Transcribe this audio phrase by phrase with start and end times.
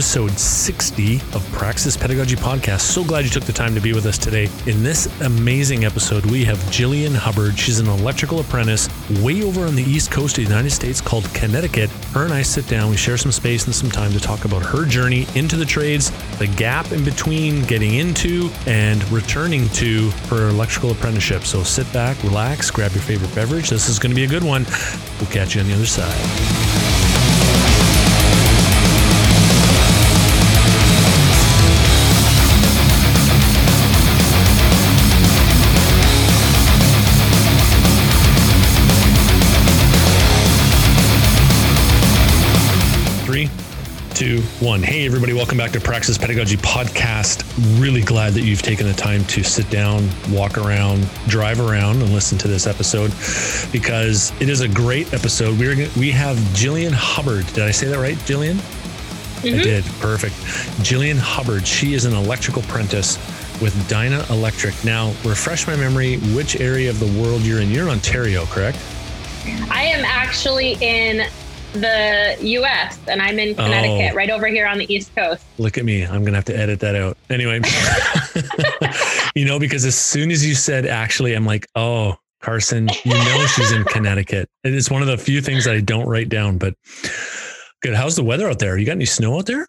[0.00, 2.80] episode 60 of Praxis Pedagogy Podcast.
[2.80, 4.48] So glad you took the time to be with us today.
[4.64, 7.58] In this amazing episode, we have Jillian Hubbard.
[7.58, 8.88] She's an electrical apprentice
[9.20, 11.90] way over on the east coast of the United States called Connecticut.
[12.14, 14.62] Her and I sit down, we share some space and some time to talk about
[14.62, 20.48] her journey into the trades, the gap in between getting into and returning to her
[20.48, 21.42] electrical apprenticeship.
[21.42, 23.68] So sit back, relax, grab your favorite beverage.
[23.68, 24.64] This is going to be a good one.
[25.20, 26.79] We'll catch you on the other side.
[44.60, 44.82] One.
[44.82, 47.44] Hey, everybody, welcome back to Praxis Pedagogy Podcast.
[47.80, 52.12] Really glad that you've taken the time to sit down, walk around, drive around, and
[52.12, 53.10] listen to this episode
[53.72, 55.58] because it is a great episode.
[55.58, 57.46] We're we have Jillian Hubbard.
[57.54, 58.56] Did I say that right, Jillian?
[58.56, 59.62] I mm-hmm.
[59.62, 59.84] did.
[60.00, 60.34] Perfect.
[60.84, 61.66] Jillian Hubbard.
[61.66, 63.16] She is an electrical apprentice
[63.62, 64.84] with Dyna Electric.
[64.84, 66.18] Now, refresh my memory.
[66.34, 67.70] Which area of the world you're in?
[67.70, 68.78] You're in Ontario, correct?
[69.70, 71.30] I am actually in
[71.72, 74.16] the US and I'm in Connecticut, Oh.
[74.16, 75.44] right over here on the East Coast.
[75.58, 76.02] Look at me.
[76.04, 77.16] I'm going to have to edit that out.
[77.28, 77.60] Anyway,
[79.34, 83.46] you know, because as soon as you said actually, I'm like, oh, Carson, you know,
[83.46, 84.48] she's in Connecticut.
[84.64, 86.74] It is one of the few things that I don't write down, but
[87.82, 87.94] good.
[87.94, 88.78] How's the weather out there?
[88.78, 89.66] You got any snow out there?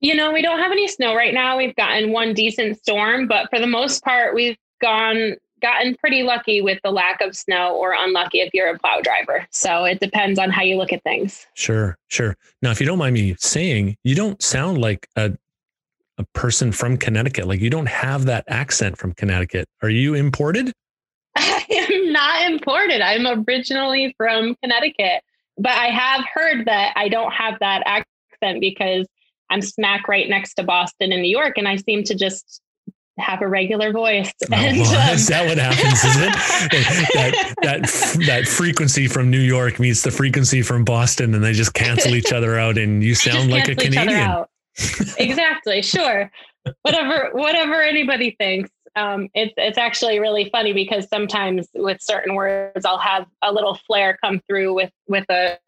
[0.00, 1.56] You know, we don't have any snow right now.
[1.58, 6.60] We've gotten one decent storm, but for the most part, we've gone gotten pretty lucky
[6.60, 9.46] with the lack of snow or unlucky if you're a plow driver.
[9.50, 11.46] So it depends on how you look at things.
[11.54, 12.36] Sure, sure.
[12.62, 15.32] Now, if you don't mind me saying, you don't sound like a
[16.18, 17.46] a person from Connecticut.
[17.46, 19.68] Like you don't have that accent from Connecticut.
[19.82, 20.72] Are you imported?
[21.36, 23.00] I am not imported.
[23.00, 25.22] I'm originally from Connecticut,
[25.56, 29.06] but I have heard that I don't have that accent because
[29.50, 32.60] I'm smack right next to Boston and New York, and I seem to just
[33.18, 34.32] have a regular voice.
[34.42, 36.04] Oh, And, well, um, is that what happens?
[36.04, 36.32] Is it
[37.14, 41.74] that that that frequency from New York meets the frequency from Boston, and they just
[41.74, 45.18] cancel each other out, and you sound like a cancel each other Canadian?
[45.18, 45.82] exactly.
[45.82, 46.30] Sure.
[46.82, 47.30] Whatever.
[47.32, 48.70] Whatever anybody thinks.
[48.96, 53.78] Um, it's it's actually really funny because sometimes with certain words, I'll have a little
[53.86, 55.58] flair come through with with a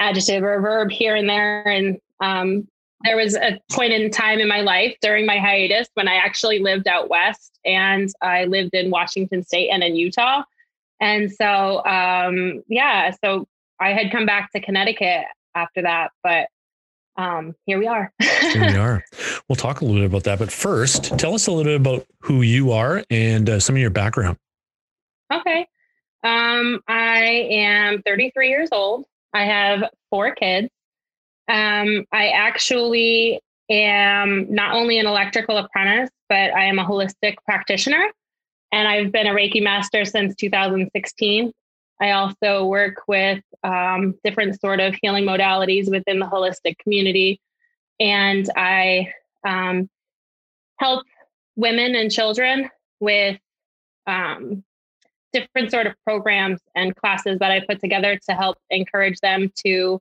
[0.00, 1.66] adjective or a verb here and there.
[1.66, 2.68] And um,
[3.04, 6.58] there was a point in time in my life during my hiatus when I actually
[6.58, 10.42] lived out west, and I lived in Washington State and in Utah.
[11.00, 13.46] And so, um, yeah, so
[13.80, 16.48] I had come back to Connecticut after that, but
[17.16, 18.12] um, here we are.
[18.20, 19.04] Here we are.
[19.48, 22.06] We'll talk a little bit about that, but first, tell us a little bit about
[22.20, 24.36] who you are and uh, some of your background.
[25.32, 25.66] okay.
[26.22, 29.04] Um, I am 33 years old.
[29.34, 30.68] I have four kids.
[31.48, 38.04] Um, I actually am not only an electrical apprentice, but I am a holistic practitioner.
[38.72, 41.52] And I've been a Reiki master since 2016.
[42.00, 47.40] I also work with um, different sort of healing modalities within the holistic community.
[47.98, 49.12] And I
[49.44, 49.88] um,
[50.76, 51.04] help
[51.56, 52.70] women and children
[53.00, 53.38] with
[54.06, 54.62] um,
[55.32, 60.00] different sort of programs and classes that I put together to help encourage them to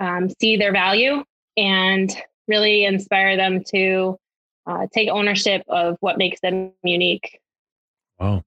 [0.00, 1.22] um, see their value
[1.56, 2.10] and
[2.48, 4.18] really inspire them to
[4.66, 7.40] uh, take ownership of what makes them unique.
[8.18, 8.42] Wow.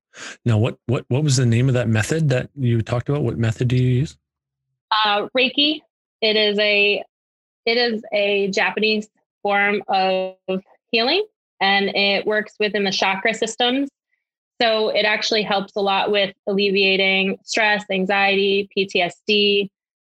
[0.46, 3.24] Now, what what what was the name of that method that you talked about?
[3.24, 4.18] What method do you use?
[4.92, 5.82] Uh, Reiki,
[6.22, 7.04] it is a
[7.66, 9.10] it is a Japanese
[9.42, 10.36] form of
[10.92, 11.26] healing,
[11.60, 13.90] and it works within the chakra systems.
[14.62, 19.70] So it actually helps a lot with alleviating stress, anxiety, PTSD,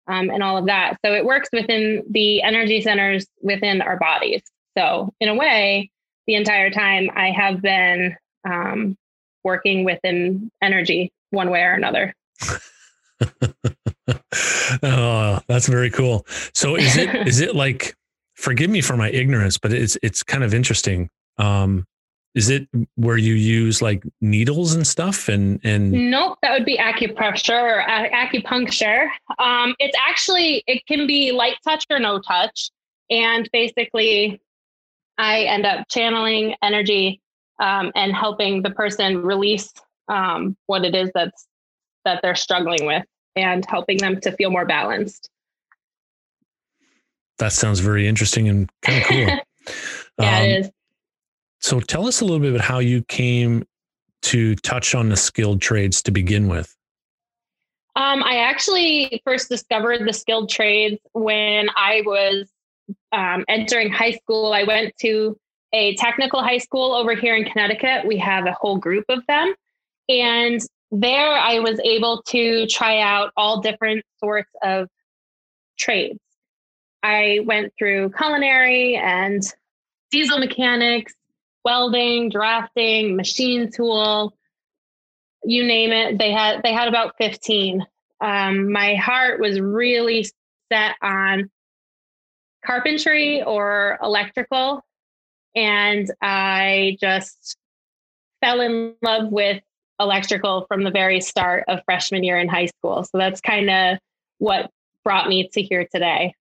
[0.09, 0.97] um, and all of that.
[1.05, 4.43] So it works within the energy centers within our bodies.
[4.77, 5.91] So in a way,
[6.27, 8.17] the entire time I have been
[8.49, 8.97] um,
[9.45, 12.15] working within energy one way or another.
[14.83, 16.27] oh, that's very cool.
[16.55, 17.95] So is it is it like
[18.35, 21.09] forgive me for my ignorance, but it's it's kind of interesting.
[21.39, 21.85] Um
[22.35, 26.79] is it where you use like needles and stuff and and Nope, that would be
[26.79, 29.09] acupressure or acupuncture.
[29.39, 32.71] Um, it's actually it can be light touch or no touch,
[33.11, 34.41] and basically,
[35.19, 37.21] I end up channeling energy
[37.61, 39.71] um, and helping the person release
[40.09, 41.47] um, what it is that's
[42.05, 43.05] that they're struggling with,
[43.37, 45.29] and helping them to feel more balanced.
[47.39, 49.19] that sounds very interesting and kind of cool.
[50.19, 50.71] yeah, Um, it is.
[51.63, 53.65] So tell us a little bit about how you came
[54.23, 56.77] to touch on the skilled trades to begin with.
[57.95, 62.51] Um, I actually first discovered the skilled trades when I was
[63.13, 65.37] um, entering high school, I went to
[65.73, 68.07] a technical high school over here in Connecticut.
[68.07, 69.55] We have a whole group of them.
[70.09, 70.61] And
[70.91, 74.89] there I was able to try out all different sorts of
[75.79, 76.19] trades.
[77.03, 79.43] I went through culinary and
[80.11, 81.15] diesel mechanics,
[81.65, 84.35] welding, drafting, machine tool,
[85.45, 86.19] you name it.
[86.19, 87.85] They had they had about 15.
[88.21, 90.27] Um, my heart was really
[90.71, 91.51] set on
[92.65, 94.83] carpentry or electrical.
[95.55, 97.57] And I just
[98.41, 99.63] fell in love with
[100.01, 103.05] electrical from the very start of freshman year in high school.
[103.05, 103.99] So that's kind of
[104.39, 104.71] what
[105.05, 106.35] brought me to here today.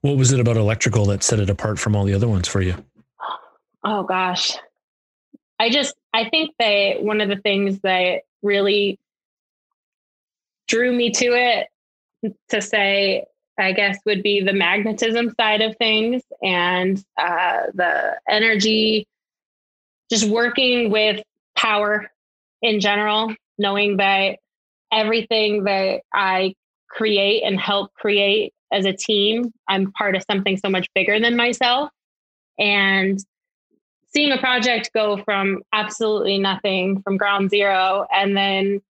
[0.00, 2.60] What was it about electrical that set it apart from all the other ones for
[2.60, 2.74] you?
[3.84, 4.56] Oh gosh.
[5.58, 8.98] I just I think that one of the things that really
[10.68, 11.68] drew me to it
[12.50, 13.24] to say
[13.58, 19.06] I guess would be the magnetism side of things and uh, the energy,
[20.10, 21.22] just working with
[21.56, 22.08] power
[22.62, 24.38] in general, knowing that
[24.92, 26.54] everything that I
[26.88, 31.36] create and help create as a team, I'm part of something so much bigger than
[31.36, 31.90] myself.
[32.58, 33.18] And
[34.14, 38.80] seeing a project go from absolutely nothing, from ground zero, and then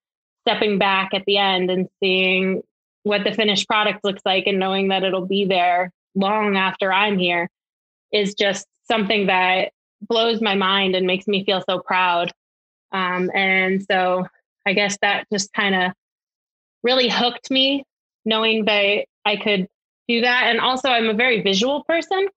[0.47, 2.62] stepping back at the end and seeing
[3.03, 7.19] what the finished product looks like and knowing that it'll be there long after I'm
[7.19, 7.49] here
[8.12, 9.73] is just something that
[10.03, 12.32] blows my mind and makes me feel so proud.
[12.93, 14.26] Um, and so
[14.67, 15.93] I guess that just kind of
[16.82, 17.85] really hooked me
[18.25, 19.69] knowing that I could
[20.06, 20.44] do that.
[20.47, 22.29] And also, I'm a very visual person.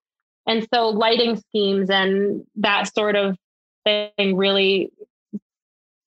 [0.47, 3.37] And so, lighting schemes and that sort of
[3.85, 4.91] thing really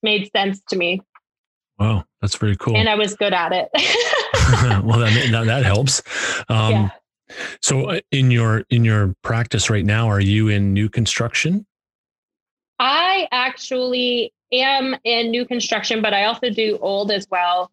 [0.02, 1.00] made sense to me.
[1.78, 2.76] Wow, that's very cool.
[2.76, 3.68] And I was good at it.
[4.84, 6.02] well, that, that helps.
[6.48, 6.90] Um, yeah.
[7.62, 11.66] So, uh, in your in your practice right now, are you in new construction?
[12.78, 17.70] I actually am in new construction, but I also do old as well.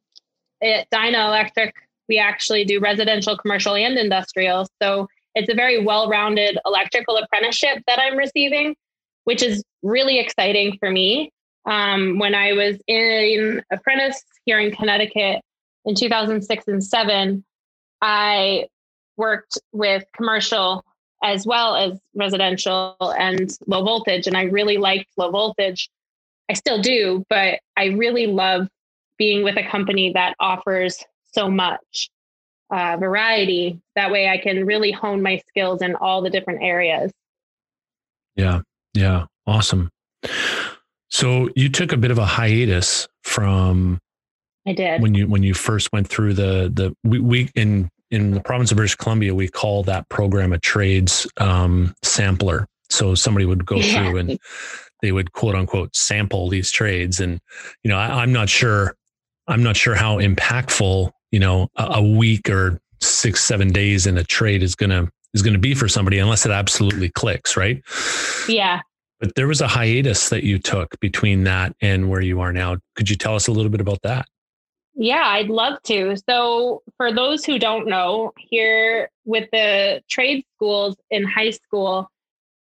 [0.64, 1.76] At Dyna Electric,
[2.08, 4.68] we actually do residential, commercial, and industrial.
[4.82, 8.76] So it's a very well-rounded electrical apprenticeship that I'm receiving,
[9.24, 11.32] which is really exciting for me.
[11.66, 15.42] Um, when I was in apprentice here in Connecticut
[15.86, 17.44] in 2006 and seven,
[18.02, 18.66] I
[19.18, 20.84] worked with commercial
[21.24, 24.26] as well as residential and low voltage.
[24.28, 25.90] And I really liked low voltage.
[26.50, 28.68] I still do, but I really love
[29.18, 32.10] being with a company that offers so much
[32.72, 33.80] uh, variety.
[33.96, 37.12] That way I can really hone my skills in all the different areas.
[38.36, 38.62] Yeah.
[38.94, 39.26] Yeah.
[39.46, 39.90] Awesome.
[41.10, 44.00] So you took a bit of a hiatus from
[44.68, 45.02] I did.
[45.02, 48.72] When you when you first went through the the we, we in in the province
[48.72, 52.68] of British Columbia we call that program a trades um, sampler.
[52.90, 54.10] So somebody would go yeah.
[54.10, 54.40] through and
[55.02, 57.40] they would quote unquote sample these trades, and
[57.84, 58.96] you know I, am not sure
[59.48, 64.18] I'm not sure how impactful you know a, a week or six seven days in
[64.18, 67.82] a trade is gonna is gonna be for somebody unless it absolutely clicks, right?
[68.48, 68.82] Yeah.
[69.20, 72.78] But there was a hiatus that you took between that and where you are now.
[72.96, 74.26] Could you tell us a little bit about that?
[74.96, 76.18] Yeah, I'd love to.
[76.30, 82.10] So, for those who don't know, here with the trade schools in high school,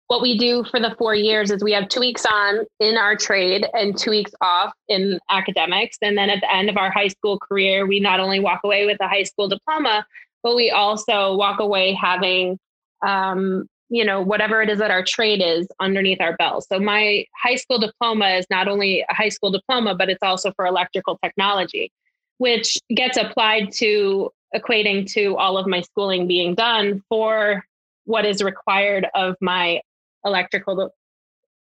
[0.07, 3.15] what we do for the four years is we have two weeks on in our
[3.15, 5.97] trade and two weeks off in academics.
[6.01, 8.85] And then at the end of our high school career, we not only walk away
[8.85, 10.05] with a high school diploma,
[10.43, 12.59] but we also walk away having,
[13.05, 16.65] um, you know, whatever it is that our trade is underneath our belt.
[16.71, 20.51] So my high school diploma is not only a high school diploma, but it's also
[20.55, 21.91] for electrical technology
[22.38, 27.63] which gets applied to equating to all of my schooling being done for
[28.05, 29.81] what is required of my
[30.25, 30.94] electrical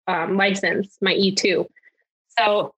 [0.06, 1.66] um, license, my E2.
[2.38, 2.75] So,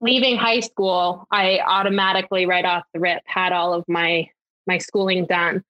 [0.00, 4.28] leaving high school, I automatically, right off the rip, had all of my
[4.66, 5.62] my schooling done.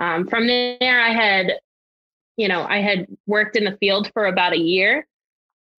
[0.00, 1.52] Um, from there, I had,
[2.36, 5.06] you know, I had worked in the field for about a year.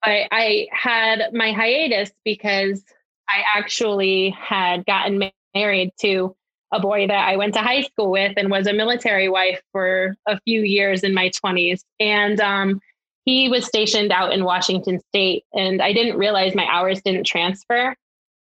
[0.04, 2.84] I, I had my hiatus because
[3.28, 6.36] I actually had gotten married to
[6.72, 10.16] a boy that I went to high school with and was a military wife for
[10.28, 11.82] a few years in my 20s.
[12.00, 12.82] And um,
[13.26, 17.96] he was stationed out in Washington State, and I didn't realize my hours didn't transfer.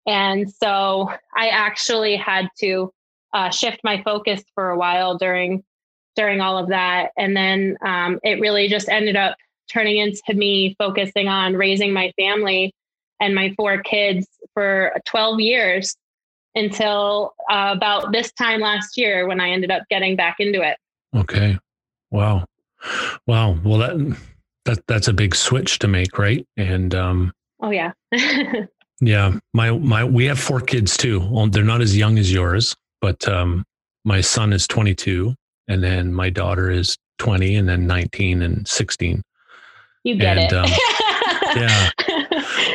[0.07, 2.93] And so I actually had to
[3.33, 5.63] uh, shift my focus for a while during
[6.15, 9.37] during all of that, and then um, it really just ended up
[9.73, 12.75] turning into me focusing on raising my family
[13.21, 15.97] and my four kids for 12 years
[16.55, 20.77] until uh, about this time last year when I ended up getting back into it.
[21.17, 21.59] Okay.
[22.11, 22.45] Wow.
[23.27, 23.57] Wow.
[23.65, 24.17] Well, that
[24.65, 26.47] that that's a big switch to make, right?
[26.57, 27.93] And um, oh yeah,
[29.01, 29.39] yeah.
[29.55, 31.49] My my we have four kids too.
[31.51, 33.65] They're not as young as yours, but um,
[34.05, 35.35] my son is 22,
[35.69, 39.23] and then my daughter is 20, and then 19 and 16.
[40.05, 40.57] You get and, it.
[40.57, 40.71] Um,
[41.57, 41.91] yeah.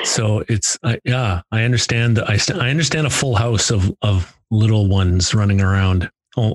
[0.03, 2.19] So it's uh, yeah, I understand.
[2.19, 6.09] I I understand a full house of of little ones running around.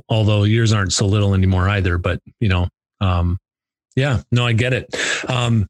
[0.08, 2.68] Although yours aren't so little anymore either, but you know,
[3.00, 3.38] um,
[3.96, 4.94] yeah, no, I get it.
[5.28, 5.68] Um,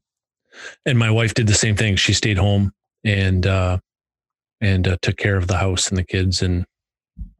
[0.85, 1.95] and my wife did the same thing.
[1.95, 2.71] She stayed home
[3.03, 3.79] and uh,
[4.61, 6.65] and uh, took care of the house and the kids and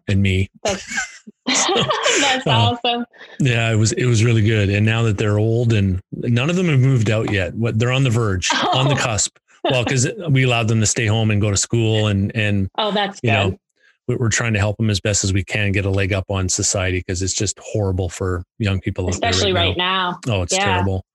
[0.07, 0.49] and me.
[0.63, 0.85] That's,
[1.45, 3.05] that's uh, awesome.
[3.39, 4.69] Yeah, it was it was really good.
[4.69, 7.91] And now that they're old and none of them have moved out yet, what they're
[7.91, 8.77] on the verge, oh.
[8.77, 9.37] on the cusp.
[9.63, 12.91] Well, because we allowed them to stay home and go to school and and oh,
[12.91, 13.33] that's you good.
[13.33, 13.59] know
[14.07, 16.49] we're trying to help them as best as we can get a leg up on
[16.49, 20.19] society because it's just horrible for young people especially right, right now.
[20.25, 20.35] now.
[20.35, 20.65] oh it's yeah.
[20.65, 21.05] terrible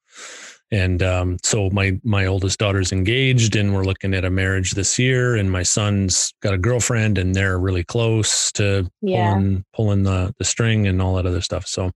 [0.70, 4.98] and um, so my my oldest daughter's engaged and we're looking at a marriage this
[4.98, 9.32] year and my son's got a girlfriend and they're really close to yeah.
[9.32, 11.90] pulling pulling the, the string and all that other stuff so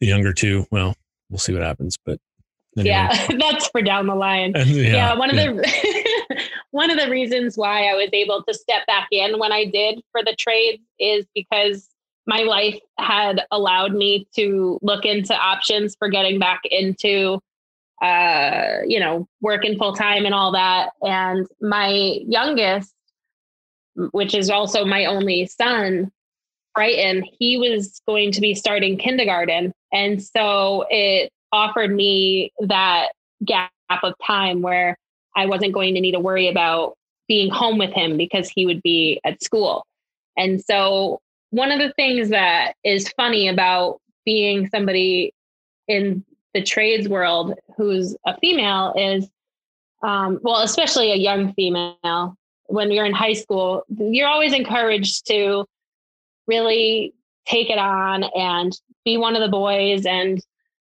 [0.00, 0.94] the younger two well
[1.30, 2.18] we'll see what happens but
[2.76, 2.90] anyway.
[2.90, 5.52] yeah that's for down the line yeah, yeah, one of yeah.
[5.52, 5.97] the
[6.70, 10.02] one of the reasons why i was able to step back in when i did
[10.12, 11.88] for the trades is because
[12.26, 17.40] my life had allowed me to look into options for getting back into
[18.02, 20.90] uh, you know, working full time and all that.
[21.02, 22.94] And my youngest,
[24.12, 26.10] which is also my only son,
[26.74, 29.72] Brighton, he was going to be starting kindergarten.
[29.92, 33.08] And so it offered me that
[33.44, 33.72] gap
[34.02, 34.96] of time where
[35.38, 38.82] I wasn't going to need to worry about being home with him because he would
[38.82, 39.86] be at school.
[40.36, 45.32] And so one of the things that is funny about being somebody
[45.86, 49.28] in the trades world who's a female is
[50.02, 55.64] um, well especially a young female when you're in high school you're always encouraged to
[56.46, 57.14] really
[57.46, 60.42] take it on and be one of the boys and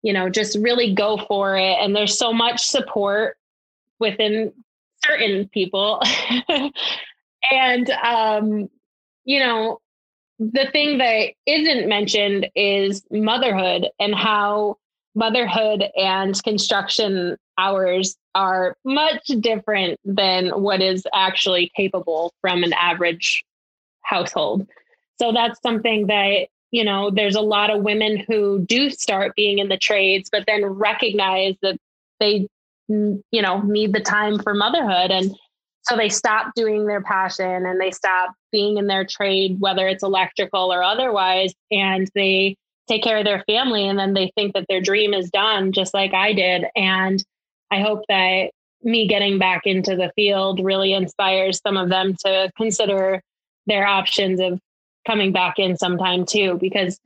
[0.02, 3.36] you know just really go for it and there's so much support
[4.00, 4.52] within
[5.04, 6.00] certain people
[7.50, 8.68] and um
[9.24, 9.78] you know
[10.38, 14.76] the thing that isn't mentioned is motherhood and how
[15.14, 23.44] motherhood and construction hours are much different than what is actually capable from an average
[24.02, 24.66] household.
[25.20, 29.58] So that's something that, you know, there's a lot of women who do start being
[29.58, 31.78] in the trades, but then recognize that
[32.18, 32.48] they,
[32.88, 35.10] you know, need the time for motherhood.
[35.10, 35.34] And
[35.82, 40.02] so they stop doing their passion and they stop being in their trade, whether it's
[40.02, 42.56] electrical or otherwise, and they
[42.88, 45.94] take care of their family and then they think that their dream is done just
[45.94, 47.24] like I did and
[47.70, 48.50] I hope that
[48.82, 53.22] me getting back into the field really inspires some of them to consider
[53.66, 54.60] their options of
[55.06, 57.00] coming back in sometime too because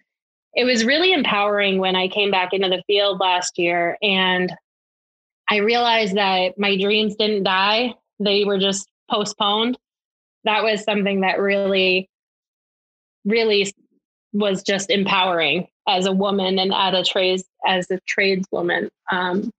[0.55, 4.53] it was really empowering when I came back into the field last year and
[5.51, 9.79] I realized that my dreams didn't die they were just postponed
[10.45, 12.09] that was something that really
[13.25, 13.73] really
[14.33, 18.91] was just empowering as a woman and at a trades as a tradeswoman.
[19.11, 19.51] Um,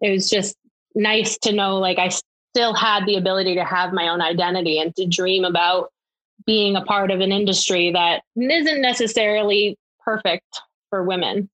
[0.00, 0.56] it was just
[0.94, 2.10] nice to know like I
[2.54, 5.90] still had the ability to have my own identity and to dream about
[6.46, 11.50] being a part of an industry that isn't necessarily perfect for women.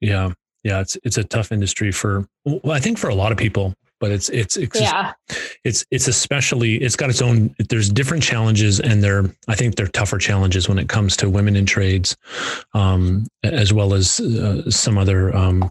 [0.00, 0.32] Yeah.
[0.62, 3.74] Yeah, it's it's a tough industry for well, I think for a lot of people
[3.98, 5.12] but it's it's it's yeah.
[5.62, 9.86] it's it's especially it's got its own there's different challenges and they're i think they're
[9.88, 12.16] tougher challenges when it comes to women in trades
[12.72, 15.70] um, as well as uh, some other um,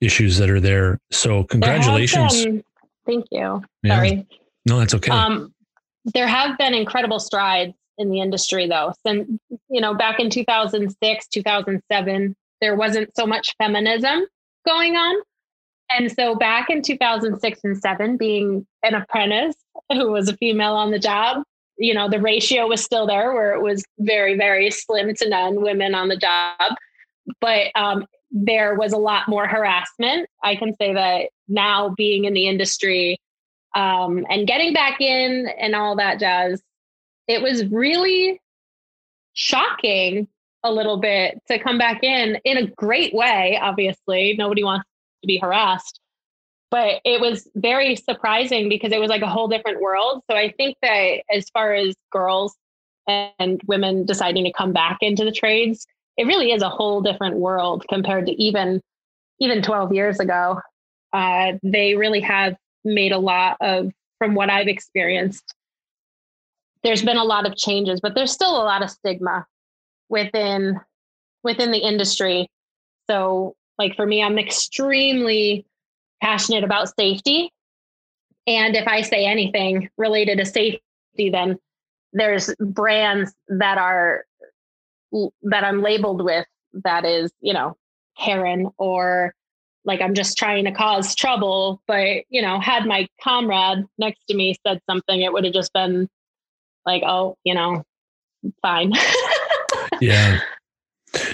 [0.00, 1.00] issues that are there.
[1.10, 2.44] So congratulations.
[2.44, 2.64] been,
[3.06, 3.62] thank you.
[3.82, 3.96] Yeah.
[3.96, 4.26] sorry.
[4.66, 5.10] No that's okay.
[5.10, 5.54] Um,
[6.14, 9.28] there have been incredible strides in the industry though since
[9.68, 14.26] you know back in 2006 2007 there wasn't so much feminism
[14.66, 15.16] going on
[15.90, 19.56] and so back in 2006 and 7, being an apprentice
[19.92, 21.42] who was a female on the job,
[21.78, 25.62] you know, the ratio was still there where it was very, very slim to none
[25.62, 26.74] women on the job.
[27.40, 30.28] But um, there was a lot more harassment.
[30.44, 33.18] I can say that now being in the industry
[33.74, 36.62] um, and getting back in and all that jazz,
[37.26, 38.40] it was really
[39.32, 40.28] shocking
[40.62, 43.58] a little bit to come back in in a great way.
[43.60, 44.86] Obviously, nobody wants
[45.22, 46.00] to be harassed.
[46.70, 50.22] But it was very surprising because it was like a whole different world.
[50.30, 52.54] So I think that as far as girls
[53.08, 55.86] and women deciding to come back into the trades,
[56.16, 58.80] it really is a whole different world compared to even
[59.40, 60.60] even 12 years ago.
[61.12, 65.54] Uh, they really have made a lot of, from what I've experienced,
[66.82, 69.46] there's been a lot of changes, but there's still a lot of stigma
[70.10, 70.78] within
[71.42, 72.48] within the industry.
[73.08, 75.64] So, like for me, I'm extremely
[76.22, 77.50] passionate about safety.
[78.46, 80.82] And if I say anything related to safety,
[81.30, 81.58] then
[82.12, 84.24] there's brands that are
[85.42, 86.46] that I'm labeled with
[86.84, 87.76] that is, you know,
[88.18, 89.34] Karen or
[89.84, 91.80] like I'm just trying to cause trouble.
[91.86, 95.72] But, you know, had my comrade next to me said something, it would have just
[95.72, 96.08] been
[96.86, 97.84] like, oh, you know,
[98.62, 98.92] fine.
[100.00, 100.40] yeah.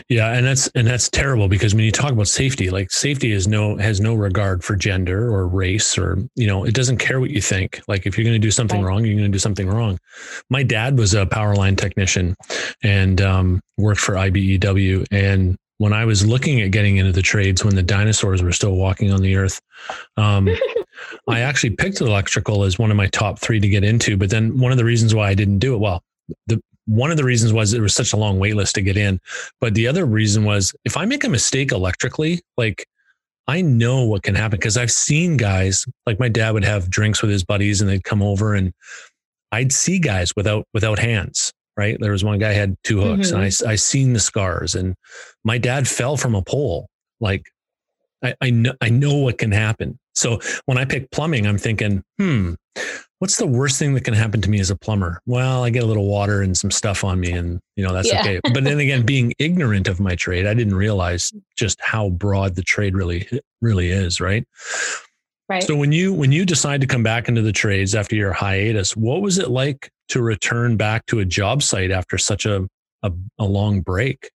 [0.08, 3.46] Yeah, and that's and that's terrible because when you talk about safety, like safety is
[3.46, 7.30] no has no regard for gender or race or you know it doesn't care what
[7.30, 7.82] you think.
[7.86, 8.88] Like if you're going to do something right.
[8.88, 9.98] wrong, you're going to do something wrong.
[10.48, 12.36] My dad was a power line technician
[12.82, 17.64] and um, worked for IBEW, and when I was looking at getting into the trades
[17.64, 19.60] when the dinosaurs were still walking on the earth,
[20.16, 20.48] um,
[21.28, 24.16] I actually picked electrical as one of my top three to get into.
[24.16, 26.02] But then one of the reasons why I didn't do it, well,
[26.46, 28.96] the one of the reasons was it was such a long wait list to get
[28.96, 29.20] in.
[29.60, 32.86] But the other reason was if I make a mistake electrically, like
[33.48, 37.22] I know what can happen because I've seen guys like my dad would have drinks
[37.22, 38.72] with his buddies and they'd come over and
[39.52, 41.52] I'd see guys without without hands.
[41.76, 41.98] Right.
[42.00, 43.36] There was one guy had two hooks mm-hmm.
[43.36, 44.94] and I I seen the scars and
[45.44, 46.88] my dad fell from a pole.
[47.20, 47.50] Like
[48.22, 49.98] I, I know I know what can happen.
[50.16, 52.54] So when I pick plumbing, I'm thinking, hmm,
[53.18, 55.20] what's the worst thing that can happen to me as a plumber?
[55.26, 58.12] Well, I get a little water and some stuff on me, and you know that's
[58.12, 58.20] yeah.
[58.20, 58.40] okay.
[58.52, 62.62] But then again, being ignorant of my trade, I didn't realize just how broad the
[62.62, 63.28] trade really
[63.60, 64.20] really is.
[64.20, 64.46] Right.
[65.48, 65.62] Right.
[65.62, 68.96] So when you when you decide to come back into the trades after your hiatus,
[68.96, 72.66] what was it like to return back to a job site after such a,
[73.02, 74.30] a, a long break?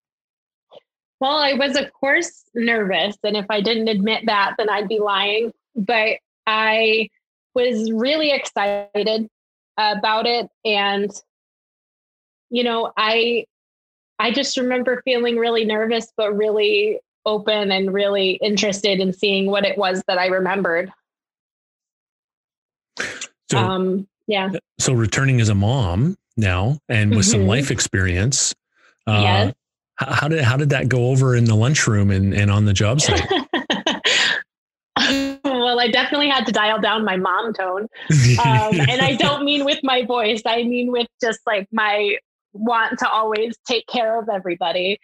[1.19, 4.99] Well, I was of course nervous, and if I didn't admit that, then I'd be
[4.99, 5.51] lying.
[5.75, 7.09] But I
[7.53, 9.29] was really excited
[9.77, 11.09] about it and
[12.49, 13.45] you know i
[14.19, 19.65] i just remember feeling really nervous but really open and really interested in seeing what
[19.65, 20.91] it was that i remembered
[23.49, 27.31] so, um yeah so returning as a mom now and with mm-hmm.
[27.31, 28.53] some life experience
[29.07, 29.53] uh, yes.
[29.97, 33.01] how did how did that go over in the lunchroom and, and on the job
[33.01, 33.27] site
[35.71, 37.83] well, I definitely had to dial down my mom tone.
[37.83, 37.87] Um,
[38.89, 42.17] and I don't mean with my voice, I mean with just like my
[42.51, 44.99] want to always take care of everybody.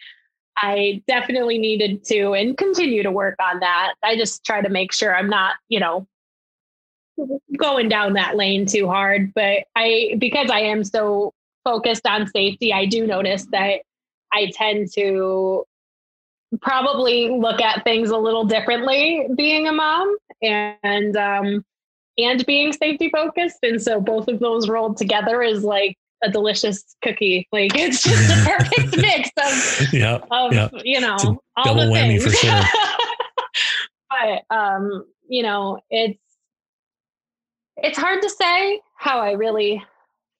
[0.58, 3.94] I definitely needed to and continue to work on that.
[4.02, 6.06] I just try to make sure I'm not, you know,
[7.56, 9.32] going down that lane too hard.
[9.32, 11.32] But I, because I am so
[11.64, 13.80] focused on safety, I do notice that
[14.34, 15.64] I tend to
[16.60, 21.64] probably look at things a little differently being a mom and um,
[22.16, 26.96] and being safety focused and so both of those rolled together is like a delicious
[27.02, 30.68] cookie like it's just a perfect mix of, yeah, of yeah.
[30.82, 31.16] you know
[31.56, 32.62] all the things for sure.
[34.10, 36.18] but um you know it's
[37.76, 39.84] it's hard to say how i really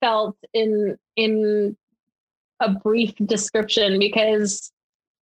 [0.00, 1.76] felt in in
[2.60, 4.72] a brief description because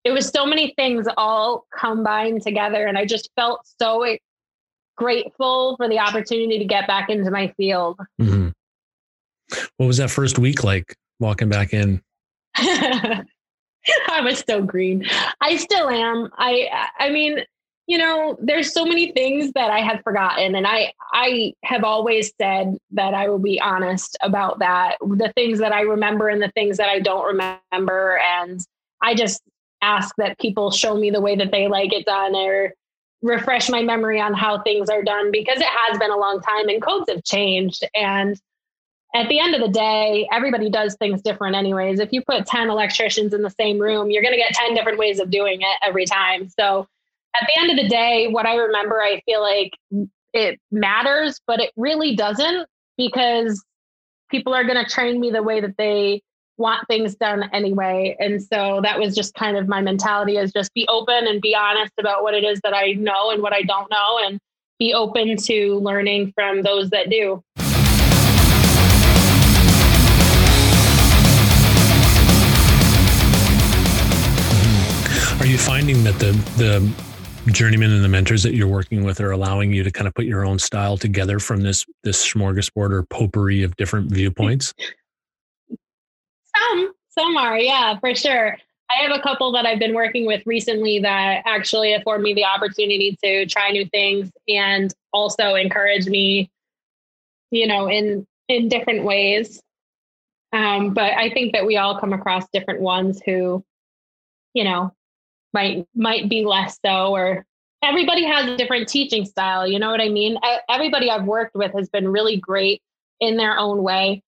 [0.04, 4.04] it was so many things all combined together and i just felt so
[4.96, 7.98] grateful for the opportunity to get back into my field.
[8.20, 8.48] Mm-hmm.
[9.76, 12.00] what was that first week like walking back in?
[12.56, 13.24] I
[14.22, 15.04] was so green.
[15.40, 16.30] I still am.
[16.38, 17.40] I i mean
[17.86, 22.32] you know there's so many things that i have forgotten and i i have always
[22.40, 26.50] said that i will be honest about that the things that i remember and the
[26.52, 28.60] things that i don't remember and
[29.02, 29.42] i just
[29.84, 32.72] ask that people show me the way that they like it done or
[33.22, 36.68] refresh my memory on how things are done because it has been a long time
[36.68, 37.84] and codes have changed.
[37.94, 38.38] And
[39.14, 42.00] at the end of the day everybody does things different anyways.
[42.00, 44.98] If you put 10 electricians in the same room you're going to get 10 different
[44.98, 46.48] ways of doing it every time.
[46.48, 46.86] So
[47.34, 49.72] at the end of the day what i remember i feel like
[50.32, 52.66] it matters but it really doesn't
[52.96, 53.62] because
[54.30, 56.22] people are going to train me the way that they
[56.56, 58.16] want things done anyway.
[58.20, 61.54] And so that was just kind of my mentality is just be open and be
[61.54, 64.38] honest about what it is that I know and what I don't know and
[64.78, 67.42] be open to learning from those that do.
[75.40, 79.32] Are you finding that the the journeymen and the mentors that you're working with are
[79.32, 83.02] allowing you to kind of put your own style together from this this smorgasbord or
[83.02, 84.72] potpourri of different viewpoints?
[86.56, 88.56] Some, some are, yeah, for sure.
[88.90, 92.44] I have a couple that I've been working with recently that actually afford me the
[92.44, 96.50] opportunity to try new things and also encourage me,
[97.50, 99.60] you know, in in different ways.
[100.52, 103.64] Um, but I think that we all come across different ones who,
[104.52, 104.92] you know,
[105.54, 107.46] might might be less so or
[107.82, 110.36] everybody has a different teaching style you know what i mean
[110.68, 112.82] everybody i've worked with has been really great
[113.20, 114.22] in their own way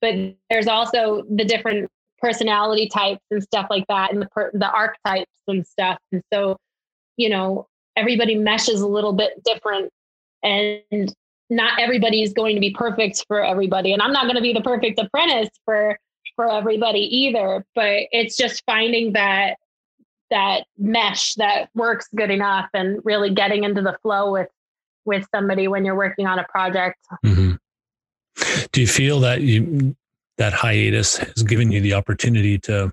[0.00, 0.14] but
[0.50, 5.30] there's also the different personality types and stuff like that and the per- the archetypes
[5.48, 5.98] and stuff.
[6.12, 6.56] And so
[7.16, 9.90] you know everybody meshes a little bit different
[10.42, 11.14] and
[11.48, 13.92] not everybody is going to be perfect for everybody.
[13.92, 15.98] And i'm not going to be the perfect apprentice for
[16.34, 19.56] for everybody either but it's just finding that
[20.30, 24.48] that mesh that works good enough and really getting into the flow with
[25.04, 26.98] with somebody when you're working on a project.
[27.24, 27.54] Mm-hmm.
[28.72, 29.96] Do you feel that you
[30.38, 32.92] that hiatus has given you the opportunity to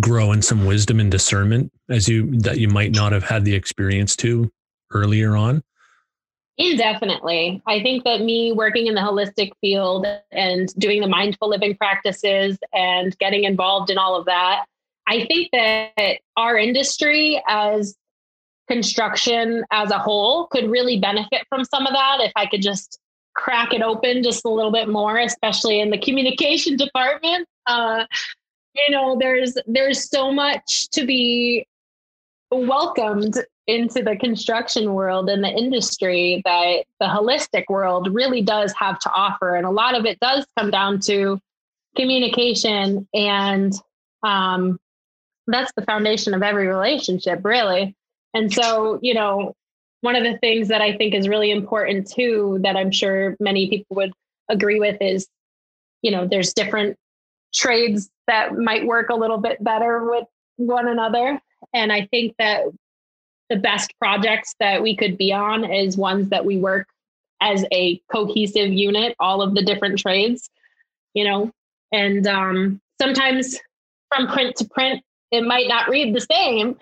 [0.00, 3.54] grow in some wisdom and discernment as you that you might not have had the
[3.54, 4.50] experience to
[4.92, 5.62] earlier on?
[6.58, 7.62] Indefinitely.
[7.66, 12.58] I think that me working in the holistic field and doing the mindful living practices
[12.72, 14.64] and getting involved in all of that
[15.06, 17.96] I think that our industry as
[18.68, 22.98] construction as a whole could really benefit from some of that if I could just
[23.36, 27.46] crack it open just a little bit more, especially in the communication department.
[27.66, 28.04] Uh,
[28.74, 31.66] you know, there's there's so much to be
[32.50, 33.34] welcomed
[33.66, 39.10] into the construction world and the industry that the holistic world really does have to
[39.10, 41.38] offer, and a lot of it does come down to
[41.96, 43.72] communication and
[44.22, 44.78] um,
[45.46, 47.94] that's the foundation of every relationship, really.
[48.34, 49.54] And so, you know,
[50.00, 53.68] one of the things that I think is really important too, that I'm sure many
[53.68, 54.12] people would
[54.48, 55.26] agree with is,
[56.02, 56.96] you know, there's different
[57.54, 60.24] trades that might work a little bit better with
[60.56, 61.40] one another.
[61.72, 62.64] And I think that
[63.48, 66.86] the best projects that we could be on is ones that we work
[67.40, 70.50] as a cohesive unit, all of the different trades,
[71.14, 71.50] you know,
[71.92, 73.58] and um, sometimes
[74.14, 76.76] from print to print, it might not read the same.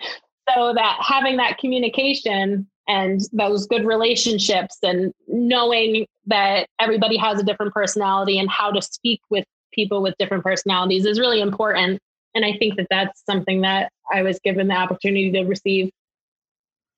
[0.53, 7.43] So that having that communication and those good relationships and knowing that everybody has a
[7.43, 11.99] different personality and how to speak with people with different personalities is really important.
[12.33, 15.91] And I think that that's something that I was given the opportunity to receive.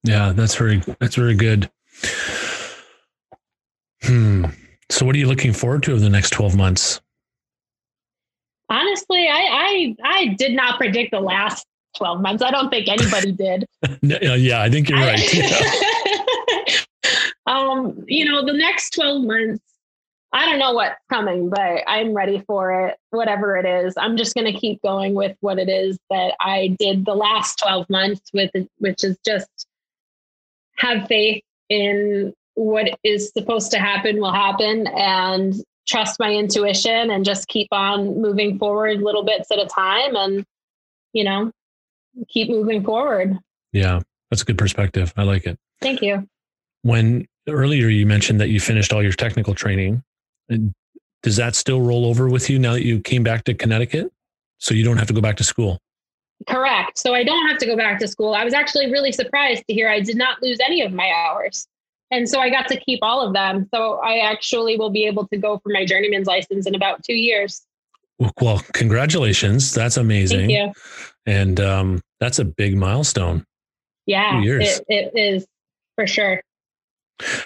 [0.03, 1.69] Yeah, that's very that's very good.
[4.03, 4.45] Hmm.
[4.89, 7.01] So what are you looking forward to over the next 12 months?
[8.69, 11.65] honestly, I, I I did not predict the last
[11.97, 12.43] 12 months.
[12.43, 13.65] I don't think anybody did.
[14.01, 15.19] yeah, I think you're right.
[17.47, 19.63] um, you know, the next 12 months,
[20.33, 23.95] I don't know what's coming, but I'm ready for it, whatever it is.
[23.97, 27.59] I'm just going to keep going with what it is that I did the last
[27.59, 29.67] 12 months with, which is just
[30.77, 37.23] have faith in what is supposed to happen will happen and trust my intuition and
[37.23, 40.43] just keep on moving forward little bits at a time and
[41.13, 41.51] you know
[42.29, 43.37] keep moving forward.
[43.71, 45.13] Yeah that's a good perspective.
[45.17, 45.57] I like it.
[45.81, 46.27] Thank you.
[46.81, 50.03] When earlier you mentioned that you finished all your technical training.
[51.23, 54.11] Does that still roll over with you now that you came back to connecticut?
[54.59, 55.79] So you don't have to go back to school?
[56.47, 56.97] Correct.
[56.97, 58.33] So i don't have to go back to school.
[58.33, 61.67] I was actually really surprised to hear i did not lose any of my hours.
[62.11, 63.67] And so I got to keep all of them.
[63.73, 67.15] So I actually will be able to go for my journeyman's license in about two
[67.15, 67.65] years.
[68.41, 69.73] Well, congratulations.
[69.73, 70.49] That's amazing.
[70.49, 70.73] Thank you.
[71.25, 73.45] And um, that's a big milestone.
[74.05, 75.45] Yeah, it, it is
[75.95, 76.41] for sure.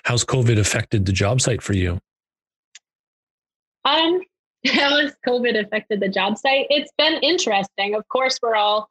[0.03, 1.99] How's COVID affected the job site for you?
[3.83, 4.21] Um,
[4.65, 6.67] how has COVID affected the job site?
[6.69, 7.95] It's been interesting.
[7.95, 8.89] Of course, we're all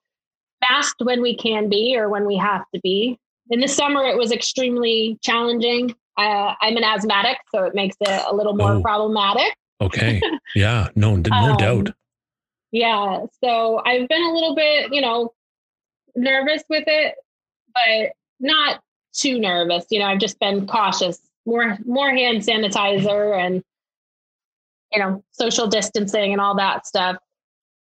[0.69, 3.19] masked when we can be or when we have to be
[3.51, 8.23] in the summer it was extremely challenging uh, i'm an asthmatic so it makes it
[8.29, 8.83] a little more oh.
[8.83, 10.21] problematic okay.
[10.55, 10.89] Yeah.
[10.97, 11.91] No no um, doubt
[12.73, 13.25] yeah.
[13.43, 15.33] So i've been a little bit you know
[16.17, 17.15] nervous with it
[17.75, 18.81] but not
[19.13, 19.87] too nervous.
[19.91, 23.63] You know i've just been cautious more more hand sanitizer and
[24.93, 27.17] you know social distancing and all that stuff.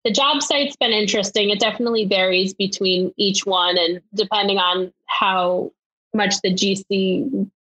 [0.05, 1.51] The job site's been interesting.
[1.51, 5.73] It definitely varies between each one and depending on how
[6.15, 7.51] much the GC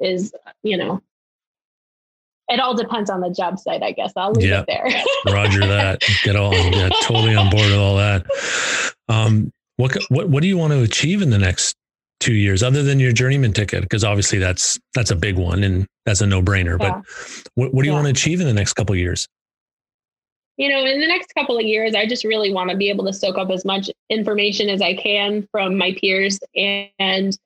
[0.00, 1.00] is, you know,
[2.48, 4.12] it all depends on the job site, I guess.
[4.16, 4.66] I'll leave yep.
[4.68, 5.02] it there.
[5.34, 6.02] Roger that.
[6.24, 8.26] Get all yeah, totally on board with all that.
[9.08, 11.76] Um, what what what do you want to achieve in the next
[12.20, 13.82] two years, other than your journeyman ticket?
[13.82, 16.78] Because obviously that's that's a big one and that's a no brainer.
[16.80, 17.00] Yeah.
[17.00, 18.02] But what, what do you yeah.
[18.02, 19.28] want to achieve in the next couple years?
[20.56, 23.04] you know, in the next couple of years, I just really want to be able
[23.06, 27.36] to soak up as much information as I can from my peers and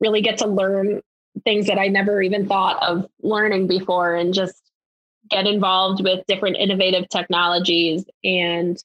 [0.00, 1.02] really get to learn
[1.46, 4.60] things that I never even thought of learning before and just
[5.30, 8.76] get involved with different innovative technologies and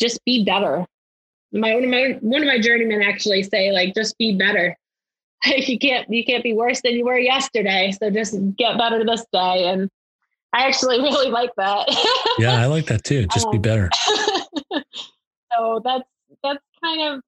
[0.00, 0.86] just be better.
[1.52, 4.76] My one of my one of my journeymen actually say like just be better.
[5.44, 7.92] you can't you can't be worse than you were yesterday.
[8.00, 9.68] So just get better this day.
[9.68, 9.90] And
[10.52, 11.88] I actually really like that.
[12.38, 13.26] yeah, I like that too.
[13.26, 13.90] Just um, be better.
[15.52, 16.08] so that's
[16.44, 17.22] that's kind of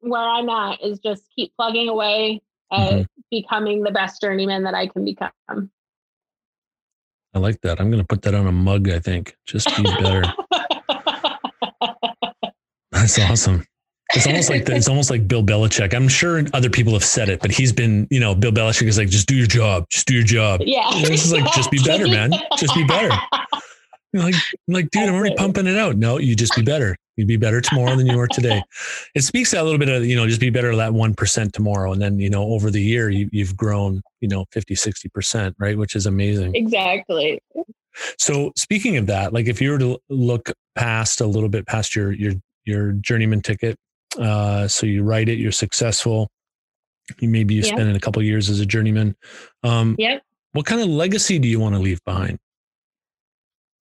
[0.00, 2.40] where I'm at is just keep plugging away
[2.72, 3.21] at mm-hmm.
[3.32, 5.32] Becoming the best journeyman that I can become.
[7.34, 7.80] I like that.
[7.80, 9.34] I'm going to put that on a mug, I think.
[9.46, 10.22] Just be better.
[12.92, 13.66] That's awesome.
[14.14, 15.94] It's almost like it's almost like Bill Belichick.
[15.94, 18.98] I'm sure other people have said it, but he's been, you know, Bill Belichick is
[18.98, 20.60] like, just do your job, just do your job.
[20.66, 22.32] Yeah, this is like, just be better, man.
[22.58, 23.08] Just be better.
[24.12, 24.34] You're like,
[24.68, 25.96] like, dude, I'm already pumping it out.
[25.96, 26.94] No, you just be better.
[27.16, 28.62] You'd be better tomorrow than you are today.
[29.14, 31.92] It speaks to a little bit of, you know, just be better that 1% tomorrow.
[31.92, 35.76] And then, you know, over the year, you, you've grown, you know, 50, 60%, right?
[35.76, 36.54] Which is amazing.
[36.54, 37.40] Exactly.
[38.18, 41.94] So speaking of that, like if you were to look past a little bit past
[41.94, 42.32] your, your,
[42.64, 43.76] your journeyman ticket,
[44.18, 46.30] uh, so you write it, you're successful.
[47.20, 47.74] You maybe you yep.
[47.74, 49.16] spend a couple years as a journeyman.
[49.62, 50.22] Um, yep.
[50.52, 52.38] What kind of legacy do you want to leave behind?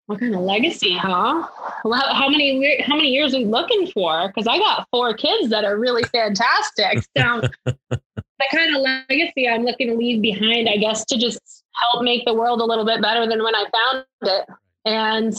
[0.08, 1.46] What kind of legacy, huh?
[1.84, 4.28] Well, how many how many years are we looking for?
[4.28, 7.02] Because I got four kids that are really fantastic.
[7.14, 12.02] So the kind of legacy I'm looking to leave behind, I guess, to just help
[12.02, 14.46] make the world a little bit better than when I found it.
[14.86, 15.38] And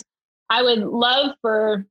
[0.51, 1.87] I would love for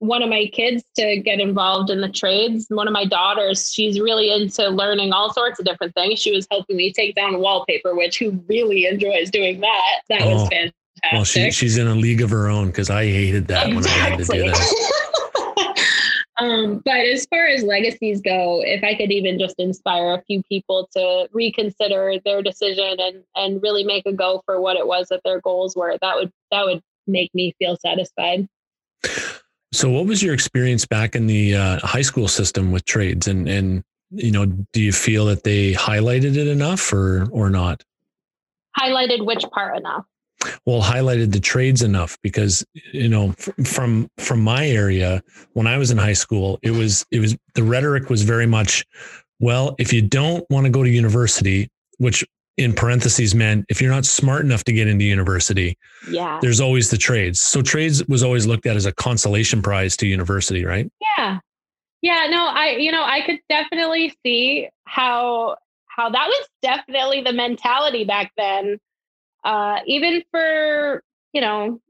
[0.00, 2.66] one of my kids to get involved in the trades.
[2.70, 6.18] One of my daughters, she's really into learning all sorts of different things.
[6.18, 10.00] She was helping me take down wallpaper, which who really enjoys doing that?
[10.08, 10.34] That oh.
[10.34, 10.74] was fantastic
[11.12, 13.74] well, she, she's in a league of her own because I hated that exactly.
[13.76, 16.22] when I had to do that.
[16.38, 20.42] um, but as far as legacies go, if I could even just inspire a few
[20.44, 25.08] people to reconsider their decision and and really make a go for what it was
[25.08, 28.48] that their goals were, that would that would make me feel satisfied.
[29.72, 33.48] So, what was your experience back in the uh, high school system with trades, and
[33.48, 37.82] and you know, do you feel that they highlighted it enough, or or not?
[38.78, 40.06] Highlighted which part enough?
[40.64, 43.32] Well highlighted the trades enough because you know
[43.64, 47.62] from from my area when i was in high school it was it was the
[47.62, 48.84] rhetoric was very much
[49.40, 52.24] well if you don't want to go to university which
[52.56, 55.76] in parentheses meant if you're not smart enough to get into university
[56.10, 56.38] yeah.
[56.40, 57.40] there's always the trades.
[57.40, 60.90] So trades was always looked at as a consolation prize to university right?
[61.16, 61.38] Yeah.
[62.02, 65.56] Yeah no i you know i could definitely see how
[65.86, 68.78] how that was definitely the mentality back then
[69.46, 71.80] uh, even for you know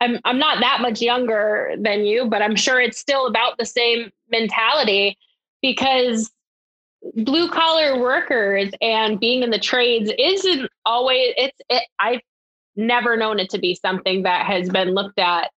[0.00, 3.64] I'm I'm not that much younger than you, but I'm sure it's still about the
[3.64, 5.16] same mentality
[5.62, 6.30] because
[7.16, 12.20] blue collar workers and being in the trades isn't always it's it, I've
[12.76, 15.50] never known it to be something that has been looked at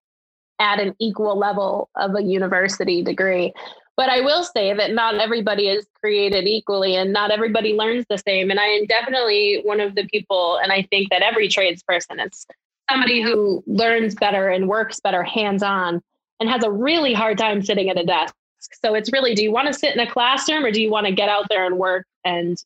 [0.60, 3.54] at an equal level of a university degree.
[3.97, 8.17] But I will say that not everybody is created equally and not everybody learns the
[8.17, 8.51] same.
[8.51, 12.45] And I am definitely one of the people, and I think that every tradesperson is
[12.89, 16.01] somebody who learns better and works better hands on
[16.39, 18.36] and has a really hard time sitting at a desk.
[18.84, 21.05] So it's really do you want to sit in a classroom or do you want
[21.05, 22.58] to get out there and work and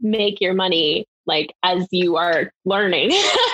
[0.00, 3.10] make your money like as you are learning?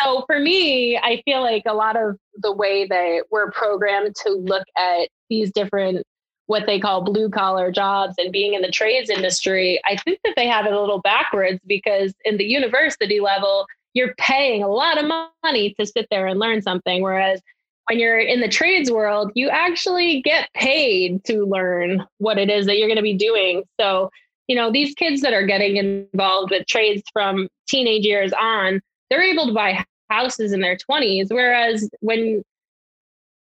[0.00, 4.30] so for me, I feel like a lot of the way that we're programmed to
[4.30, 6.04] look at these different
[6.46, 10.32] what they call blue collar jobs and being in the trades industry, I think that
[10.34, 14.96] they have it a little backwards because in the university level, you're paying a lot
[14.96, 15.10] of
[15.44, 17.02] money to sit there and learn something.
[17.02, 17.42] Whereas
[17.86, 22.64] when you're in the trades world, you actually get paid to learn what it is
[22.64, 23.64] that you're going to be doing.
[23.78, 24.10] So,
[24.46, 29.22] you know, these kids that are getting involved with trades from teenage years on, they're
[29.22, 31.28] able to buy houses in their 20s.
[31.30, 32.42] Whereas when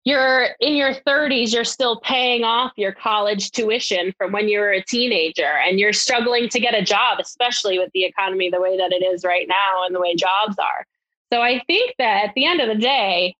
[0.04, 4.72] you're in your 30s, you're still paying off your college tuition from when you were
[4.72, 8.76] a teenager and you're struggling to get a job, especially with the economy the way
[8.76, 10.86] that it is right now and the way jobs are.
[11.32, 13.34] So I think that at the end of the day,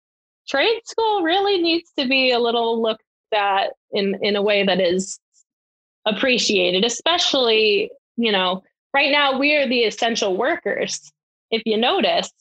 [0.47, 4.79] trade school really needs to be a little looked at in, in a way that
[4.79, 5.19] is
[6.05, 11.11] appreciated, especially, you know, right now we are the essential workers.
[11.51, 12.31] If you notice,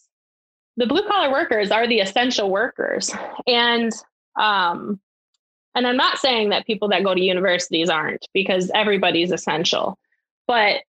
[0.77, 3.13] the blue collar workers are the essential workers.
[3.47, 3.93] And
[4.39, 5.01] um,
[5.75, 9.99] and I'm not saying that people that go to universities aren't because everybody's essential.
[10.47, 10.83] But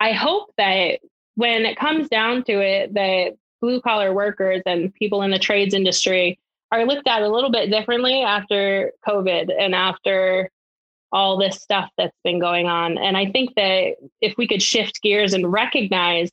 [0.00, 1.00] I hope that
[1.36, 5.74] when it comes down to it, that blue collar workers and people in the trades
[5.74, 6.38] industry
[6.70, 10.50] are looked at a little bit differently after COVID and after
[11.12, 12.98] all this stuff that's been going on.
[12.98, 16.30] And I think that if we could shift gears and recognize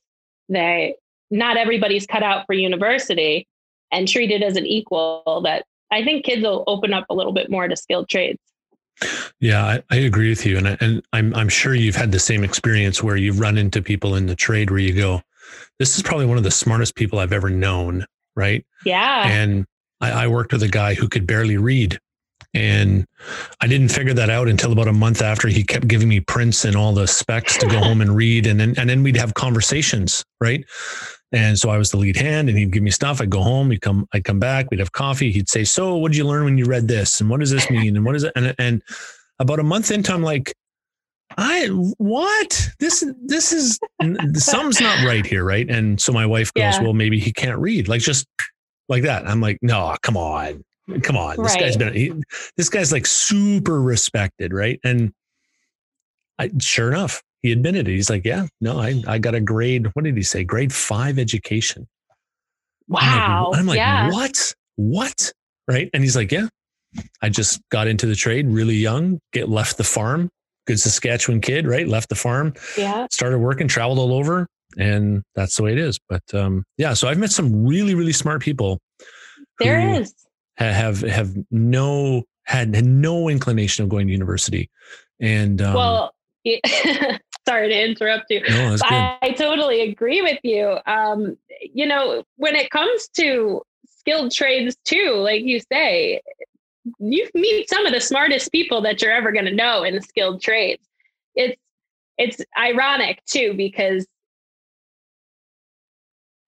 [0.49, 0.95] that
[1.33, 3.47] not everybody's cut out for university
[3.91, 7.49] and treated as an equal, that I think kids will open up a little bit
[7.49, 8.39] more to skilled trades.
[9.39, 12.19] Yeah, I, I agree with you, and I, and I'm I'm sure you've had the
[12.19, 15.21] same experience where you've run into people in the trade where you go,
[15.79, 18.63] "This is probably one of the smartest people I've ever known," right?
[18.85, 19.27] Yeah.
[19.27, 19.65] And
[19.99, 21.99] I, I worked with a guy who could barely read,
[22.53, 23.07] and
[23.61, 26.63] I didn't figure that out until about a month after he kept giving me prints
[26.63, 28.45] and all the specs to go home and read.
[28.45, 30.23] And then, and then we'd have conversations.
[30.39, 30.65] Right.
[31.33, 33.19] And so I was the lead hand and he'd give me stuff.
[33.19, 35.31] I'd go home, he'd come, I'd come back, we'd have coffee.
[35.31, 37.19] He'd say, so what did you learn when you read this?
[37.19, 37.95] And what does this mean?
[37.95, 38.31] And what is it?
[38.35, 38.81] And, and
[39.39, 40.53] about a month into, I'm like,
[41.35, 41.67] I,
[41.97, 43.79] what this, this is,
[44.35, 45.43] something's not right here.
[45.43, 45.67] Right.
[45.67, 46.81] And so my wife goes, yeah.
[46.81, 48.27] well, maybe he can't read like, just
[48.87, 49.27] like that.
[49.27, 50.63] I'm like, no, come on
[51.01, 51.61] Come on, this right.
[51.61, 52.11] guy's been he,
[52.57, 54.79] this guy's like super respected, right?
[54.83, 55.13] And
[56.37, 57.91] I, sure enough, he admitted it.
[57.91, 59.87] He's like, yeah, no, I I got a grade.
[59.93, 60.43] What did he say?
[60.43, 61.87] Grade five education.
[62.87, 63.51] Wow.
[63.51, 64.11] I'm like, I'm like yeah.
[64.11, 64.55] what?
[64.75, 65.33] What?
[65.67, 65.89] Right?
[65.93, 66.47] And he's like, yeah,
[67.21, 69.19] I just got into the trade really young.
[69.31, 70.29] Get left the farm.
[70.65, 71.87] Good Saskatchewan kid, right?
[71.87, 72.53] Left the farm.
[72.77, 73.07] Yeah.
[73.11, 75.99] Started working, traveled all over, and that's the way it is.
[76.07, 78.79] But um, yeah, so I've met some really, really smart people.
[79.59, 80.13] There is
[80.57, 84.69] have have no had, had no inclination of going to university.
[85.19, 86.15] And um, well,
[87.53, 88.41] sorry to interrupt you.
[88.49, 90.77] No, I, I, totally agree with you.
[90.85, 96.21] Um, you know, when it comes to skilled trades too, like you say,
[96.99, 100.01] you meet some of the smartest people that you're ever going to know in the
[100.01, 100.83] skilled trades.
[101.35, 101.59] It's
[102.17, 104.05] it's ironic too because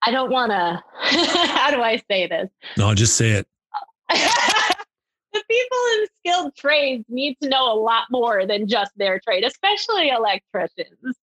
[0.04, 0.84] I don't want to.
[1.48, 2.50] how do I say this?
[2.78, 3.48] No, just say it.
[5.36, 9.43] the people in skilled trades need to know a lot more than just their trade,
[9.43, 11.15] especially electricians.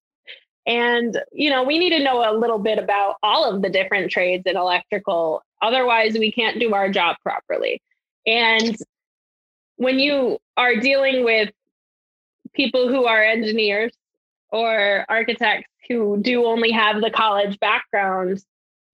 [0.68, 4.12] And, you know, we need to know a little bit about all of the different
[4.12, 5.42] trades in electrical.
[5.62, 7.82] Otherwise, we can't do our job properly.
[8.28, 8.78] And
[9.78, 11.50] when you are dealing with
[12.54, 13.94] people who are engineers
[14.50, 18.44] or architects who do only have the college background,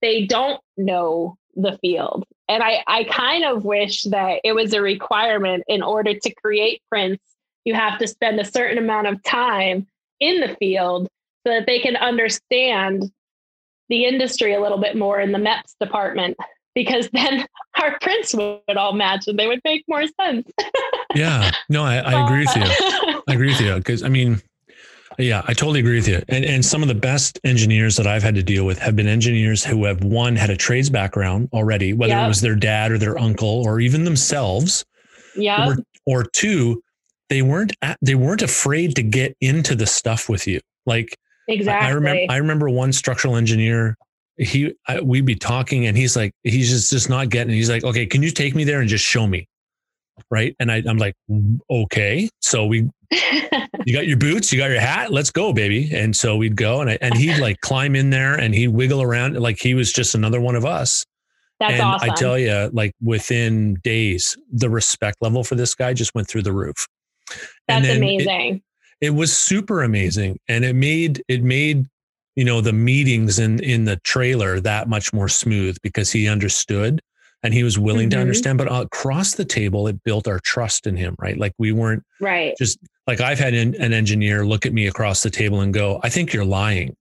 [0.02, 2.26] they don't know the field.
[2.48, 6.82] And I, I kind of wish that it was a requirement in order to create
[6.90, 7.24] prints,
[7.66, 9.88] you have to spend a certain amount of time
[10.20, 11.08] in the field
[11.46, 13.12] so that they can understand
[13.90, 16.38] the industry a little bit more in the MEPS department
[16.76, 17.46] because then
[17.82, 20.50] our prints would all match and they would make more sense.
[21.16, 23.22] yeah, no, I, I agree with you.
[23.28, 24.42] I agree with you because I mean,
[25.18, 26.22] yeah, I totally agree with you.
[26.28, 29.08] And and some of the best engineers that I've had to deal with have been
[29.08, 32.26] engineers who have one had a trades background already, whether yep.
[32.26, 34.86] it was their dad or their uncle or even themselves.
[35.36, 35.70] Yeah.
[35.70, 36.82] Or, or two,
[37.30, 40.60] they weren't they weren't afraid to get into the stuff with you.
[40.86, 41.88] Like exactly.
[41.88, 43.98] I, I remember I remember one structural engineer.
[44.38, 47.54] He I, we'd be talking and he's like he's just just not getting.
[47.54, 47.58] It.
[47.58, 49.48] He's like, okay, can you take me there and just show me?
[50.30, 50.56] Right?
[50.60, 51.16] And I, I'm like,
[51.70, 52.30] okay.
[52.42, 52.90] So we,
[53.86, 55.90] you got your boots, you got your hat, let's go, baby.
[55.94, 59.02] And so we'd go and I, and he'd like climb in there and he'd wiggle
[59.02, 61.06] around like he was just another one of us.
[61.60, 62.10] That's and awesome.
[62.10, 66.44] I tell you, like within days, the respect level for this guy just went through
[66.44, 66.88] the roof.
[67.68, 68.62] That's amazing.
[69.02, 70.40] It, it was super amazing.
[70.48, 71.88] And it made, it made,
[72.36, 77.02] you know, the meetings in, in the trailer that much more smooth because he understood
[77.44, 78.18] and he was willing mm-hmm.
[78.18, 78.58] to understand.
[78.58, 81.38] But across the table, it built our trust in him, right?
[81.38, 82.56] Like we weren't right.
[82.58, 86.00] Just like I've had an, an engineer look at me across the table and go,
[86.04, 86.96] "I think you're lying,"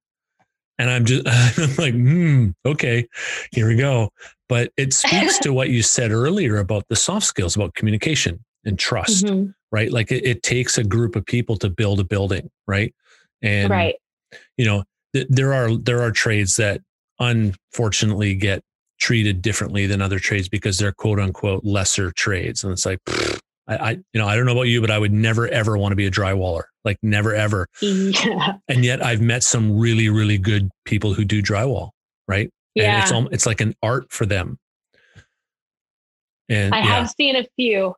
[0.78, 1.26] and I'm just
[1.58, 3.06] I'm like, "Hmm, okay,
[3.52, 4.10] here we go."
[4.48, 8.78] But it speaks to what you said earlier about the soft skills, about communication and
[8.78, 9.50] trust, mm-hmm.
[9.72, 9.90] right?
[9.90, 12.94] Like it, it takes a group of people to build a building, right?
[13.42, 13.96] And right.
[14.56, 14.84] you know,
[15.14, 16.82] th- there are there are trades that
[17.18, 18.62] unfortunately get
[18.98, 22.64] treated differently than other trades because they're quote unquote lesser trades.
[22.64, 22.98] And it's like,
[23.68, 25.92] I, I, you know, I don't know about you, but I would never ever want
[25.92, 26.64] to be a drywaller.
[26.84, 27.66] Like never ever.
[27.80, 28.54] Yeah.
[28.68, 31.90] And yet I've met some really, really good people who do drywall.
[32.28, 32.50] Right.
[32.74, 33.08] Yeah.
[33.08, 34.58] And it's it's like an art for them.
[36.48, 36.84] And I yeah.
[36.84, 37.94] have seen a few.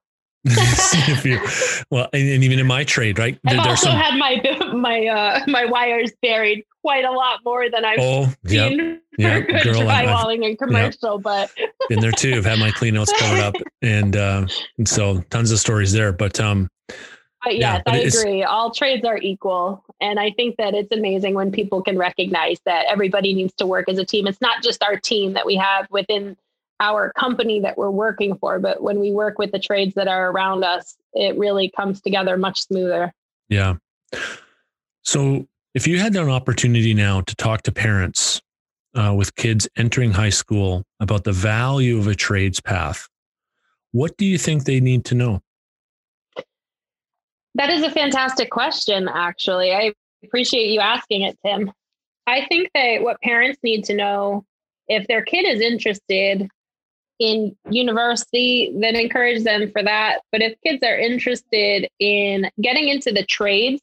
[1.90, 3.38] well, and, and, even in my trade, right?
[3.46, 3.96] I've also some...
[3.96, 4.40] had my
[4.74, 9.52] my uh, my wires buried quite a lot more than I've oh, seen yep, for
[9.52, 9.64] yep.
[9.64, 11.14] Girl, drywalling and commercial.
[11.14, 11.22] Yep.
[11.22, 11.52] But
[11.88, 12.34] been there too.
[12.34, 14.46] I've had my clean notes covered up, and uh,
[14.78, 16.12] and so tons of stories there.
[16.12, 16.68] But um,
[17.44, 18.42] But yes, yeah, but I agree.
[18.44, 19.84] All trades are equal.
[20.00, 23.88] And I think that it's amazing when people can recognize that everybody needs to work
[23.88, 24.26] as a team.
[24.26, 26.36] It's not just our team that we have within
[26.80, 30.30] our company that we're working for, but when we work with the trades that are
[30.30, 33.12] around us, it really comes together much smoother.
[33.48, 33.76] Yeah.
[35.02, 38.40] So if you had an opportunity now to talk to parents
[38.94, 43.08] uh, with kids entering high school about the value of a trades path,
[43.92, 45.40] what do you think they need to know?
[47.54, 49.72] That is a fantastic question, actually.
[49.72, 51.72] I appreciate you asking it, Tim.
[52.26, 54.44] I think that what parents need to know
[54.86, 56.48] if their kid is interested
[57.18, 60.20] in university, then encourage them for that.
[60.30, 63.80] But if kids are interested in getting into the trades,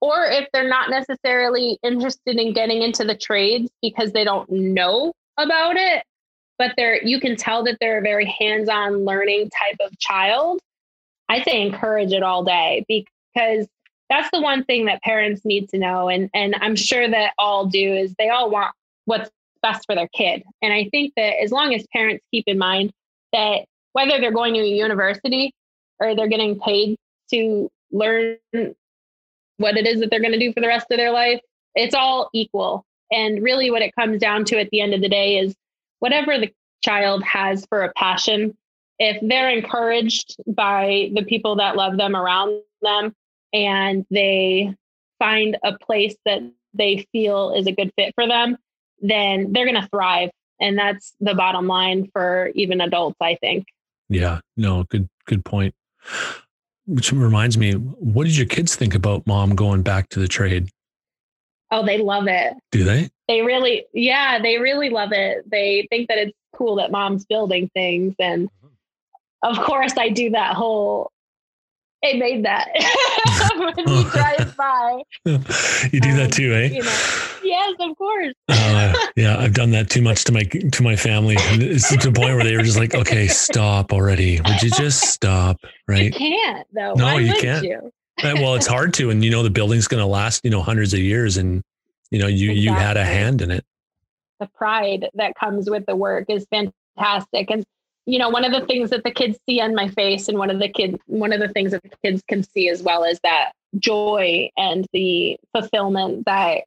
[0.00, 5.12] or if they're not necessarily interested in getting into the trades because they don't know
[5.36, 6.04] about it,
[6.56, 10.60] but they're you can tell that they're a very hands-on learning type of child,
[11.28, 13.66] I say encourage it all day because
[14.08, 17.66] that's the one thing that parents need to know and and I'm sure that all
[17.66, 18.74] do is they all want
[19.04, 19.30] what's
[19.62, 20.42] best for their kid.
[20.62, 22.92] And I think that as long as parents keep in mind
[23.32, 25.52] that whether they're going to a university
[26.00, 26.96] or they're getting paid
[27.30, 28.36] to learn
[29.58, 31.40] what it is that they're going to do for the rest of their life,
[31.74, 32.84] it's all equal.
[33.10, 35.54] And really, what it comes down to at the end of the day is
[35.98, 36.52] whatever the
[36.84, 38.56] child has for a passion,
[38.98, 43.14] if they're encouraged by the people that love them around them
[43.52, 44.74] and they
[45.18, 46.42] find a place that
[46.74, 48.56] they feel is a good fit for them,
[49.00, 50.30] then they're going to thrive.
[50.60, 53.66] And that's the bottom line for even adults, I think.
[54.08, 55.74] Yeah, no, good, good point.
[56.86, 60.70] Which reminds me, what did your kids think about mom going back to the trade?
[61.70, 62.54] Oh, they love it.
[62.72, 63.10] Do they?
[63.28, 65.48] They really, yeah, they really love it.
[65.50, 68.14] They think that it's cool that mom's building things.
[68.18, 68.68] And mm-hmm.
[69.42, 71.12] of course, I do that whole
[72.02, 72.68] it made that
[73.76, 75.02] when he drives by.
[75.92, 76.66] you do um, that too, eh?
[76.66, 78.34] You know, yes, of course.
[78.48, 81.36] uh, yeah, I've done that too much to my to my family.
[81.38, 84.40] It's to the point where they were just like, "Okay, stop already.
[84.40, 86.04] Would you just stop?" Right?
[86.04, 86.94] You can't though.
[86.94, 87.64] No, Why you can't.
[87.64, 87.90] You?
[88.22, 90.92] well, it's hard to, and you know the building's going to last, you know, hundreds
[90.94, 91.62] of years, and
[92.10, 92.60] you know you exactly.
[92.62, 93.64] you had a hand in it.
[94.38, 97.64] The pride that comes with the work is fantastic, and
[98.08, 100.48] you know, one of the things that the kids see on my face, and one
[100.48, 103.20] of the kids, one of the things that the kids can see as well is
[103.22, 106.62] that joy and the fulfillment that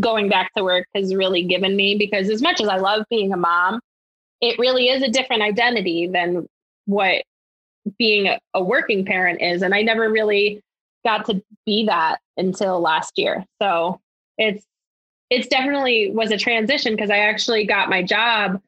[0.00, 1.96] going back to work has really given me.
[1.96, 3.80] Because as much as I love being a mom,
[4.42, 6.46] it really is a different identity than
[6.84, 7.22] what
[7.98, 10.60] being a, working parent is, and I never really
[11.06, 13.46] got to be that until last year.
[13.62, 13.98] So
[14.36, 14.62] it's
[15.30, 18.60] it's definitely was a transition because I actually got my job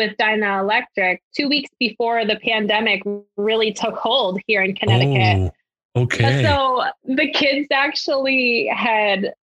[0.00, 3.02] with Dynalectric two weeks before the pandemic
[3.36, 5.52] really took hold here in Connecticut.
[5.94, 6.42] Oh, okay.
[6.42, 9.34] So the kids actually had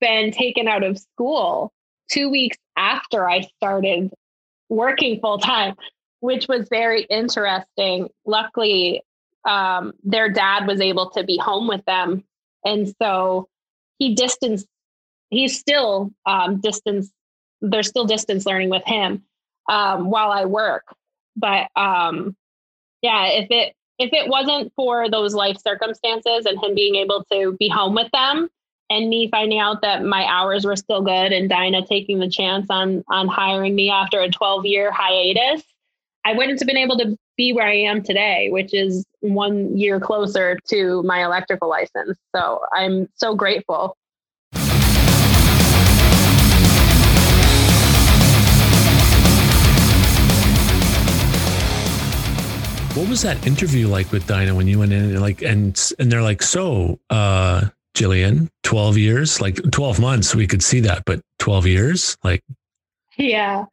[0.00, 1.72] been taken out of school
[2.10, 4.12] two weeks after I started
[4.68, 5.76] working full time,
[6.18, 8.08] which was very interesting.
[8.26, 9.02] Luckily,
[9.48, 12.24] um, their dad was able to be home with them.
[12.64, 13.48] And so
[13.98, 14.66] he distanced,
[15.28, 17.12] he's still um, distance,
[17.60, 19.22] they're still distance learning with him
[19.70, 20.84] um, while I work.
[21.36, 22.36] But um,
[23.00, 27.56] yeah, if it if it wasn't for those life circumstances and him being able to
[27.58, 28.48] be home with them
[28.88, 32.66] and me finding out that my hours were still good and Dyna taking the chance
[32.68, 35.62] on on hiring me after a 12 year hiatus,
[36.24, 40.00] I wouldn't have been able to be where I am today, which is one year
[40.00, 42.18] closer to my electrical license.
[42.34, 43.96] So I'm so grateful.
[52.94, 56.10] What was that interview like with Dyna when you went in and like and and
[56.10, 61.20] they're like, so uh Jillian, 12 years, like 12 months, we could see that, but
[61.38, 62.42] 12 years, like
[63.16, 63.66] Yeah.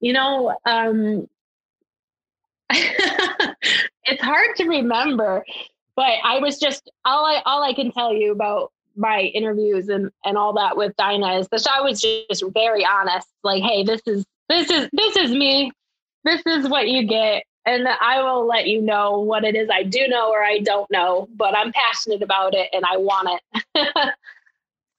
[0.00, 1.26] You know, um
[2.70, 5.42] it's hard to remember,
[5.96, 10.10] but I was just all I all I can tell you about my interviews and
[10.26, 13.28] and all that with Dyna is that I was just very honest.
[13.42, 15.72] Like, hey, this is this is this is me.
[16.24, 19.82] This is what you get and I will let you know what it is I
[19.82, 23.72] do know or I don't know, but I'm passionate about it and I want it.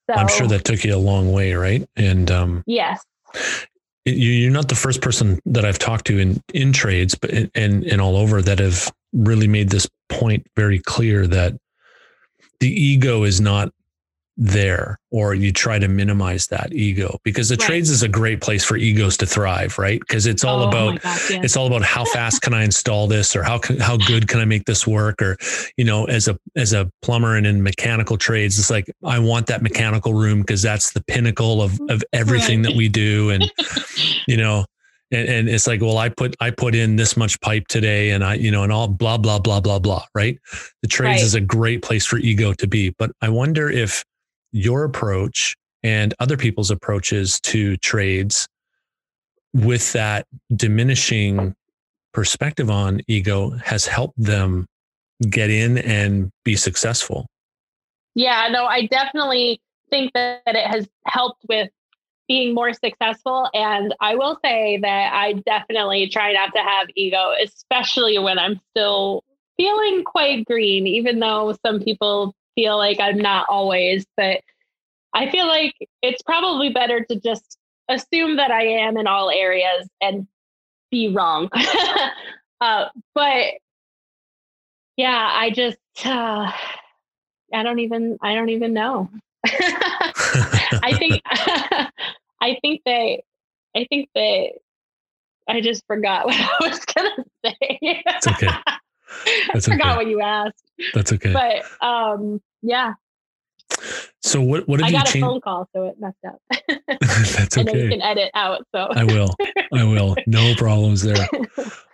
[0.09, 1.87] so, I'm sure that took you a long way, right?
[1.95, 3.03] And um, yes,
[4.05, 8.01] you're not the first person that I've talked to in in trades, but and and
[8.01, 11.53] all over that have really made this point very clear that
[12.59, 13.73] the ego is not
[14.43, 17.67] there or you try to minimize that ego because the right.
[17.67, 20.93] trades is a great place for egos to thrive right because it's all oh about
[21.03, 21.29] yes.
[21.29, 24.45] it's all about how fast can i install this or how how good can i
[24.45, 25.37] make this work or
[25.77, 29.45] you know as a as a plumber and in mechanical trades it's like i want
[29.45, 32.71] that mechanical room because that's the pinnacle of of everything right.
[32.71, 33.51] that we do and
[34.27, 34.65] you know
[35.11, 38.23] and, and it's like well i put i put in this much pipe today and
[38.23, 40.39] i you know and all blah blah blah blah blah right
[40.81, 41.23] the trades right.
[41.23, 44.03] is a great place for ego to be but i wonder if
[44.51, 48.47] your approach and other people's approaches to trades
[49.53, 50.25] with that
[50.55, 51.53] diminishing
[52.13, 54.65] perspective on ego has helped them
[55.29, 57.27] get in and be successful
[58.15, 61.69] yeah no i definitely think that it has helped with
[62.31, 63.49] being more successful.
[63.53, 68.57] And I will say that I definitely try not to have ego, especially when I'm
[68.69, 69.25] still
[69.57, 74.05] feeling quite green, even though some people feel like I'm not always.
[74.17, 74.41] But
[75.13, 77.57] I feel like it's probably better to just
[77.89, 80.27] assume that I am in all areas and
[80.89, 81.49] be wrong.
[82.61, 83.45] uh, but
[84.97, 86.51] yeah, I just, uh,
[87.53, 89.09] I don't even, I don't even know.
[89.45, 91.21] I think
[92.41, 93.23] I think they,
[93.75, 94.53] I think they,
[95.47, 97.79] I just forgot what I was gonna say.
[97.81, 98.49] It's okay.
[99.53, 99.95] That's I forgot okay.
[99.97, 100.63] what you asked.
[100.93, 101.33] That's okay.
[101.33, 102.93] But um, yeah.
[104.21, 104.67] So what?
[104.67, 104.97] What have you?
[104.97, 105.25] I you got changed?
[105.25, 106.41] a phone call, so it messed up.
[106.99, 107.59] That's okay.
[107.61, 108.65] and then you can edit out.
[108.73, 109.29] So I will.
[109.73, 110.15] I will.
[110.27, 111.27] No problems there.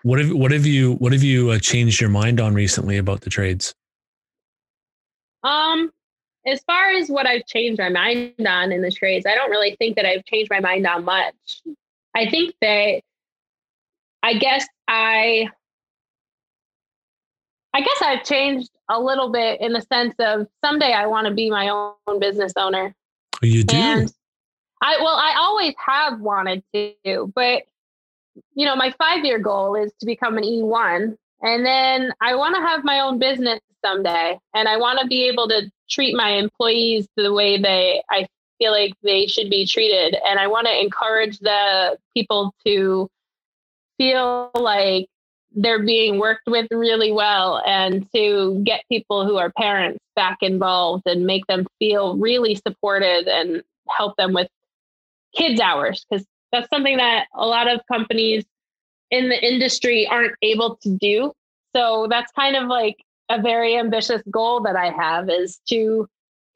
[0.03, 3.22] What have What have you What have you uh, changed your mind on recently about
[3.22, 3.74] the trades?
[5.43, 5.91] Um,
[6.45, 9.76] as far as what I've changed my mind on in the trades, I don't really
[9.78, 11.61] think that I've changed my mind on much.
[12.15, 13.01] I think that
[14.24, 15.49] I guess I
[17.78, 21.34] I guess I've changed a little bit in the sense of someday I want to
[21.34, 22.95] be my own business owner.
[23.43, 23.78] You do?
[23.78, 24.11] And
[24.82, 27.65] I well, I always have wanted to, but
[28.55, 31.17] you know, my five year goal is to become an E1.
[31.43, 34.39] And then I want to have my own business someday.
[34.55, 38.71] And I want to be able to treat my employees the way they I feel
[38.71, 40.17] like they should be treated.
[40.28, 43.07] And I want to encourage the people to
[43.99, 45.09] feel like
[45.59, 51.03] they're being worked with really well and to get people who are parents back involved
[51.07, 54.47] and make them feel really supported and help them with
[55.35, 58.45] kids hours because that's something that a lot of companies
[59.09, 61.33] in the industry aren't able to do.
[61.75, 62.97] So that's kind of like
[63.29, 66.07] a very ambitious goal that I have is to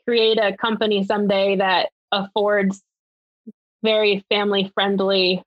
[0.05, 2.83] create a company someday that affords
[3.83, 5.41] very family friendly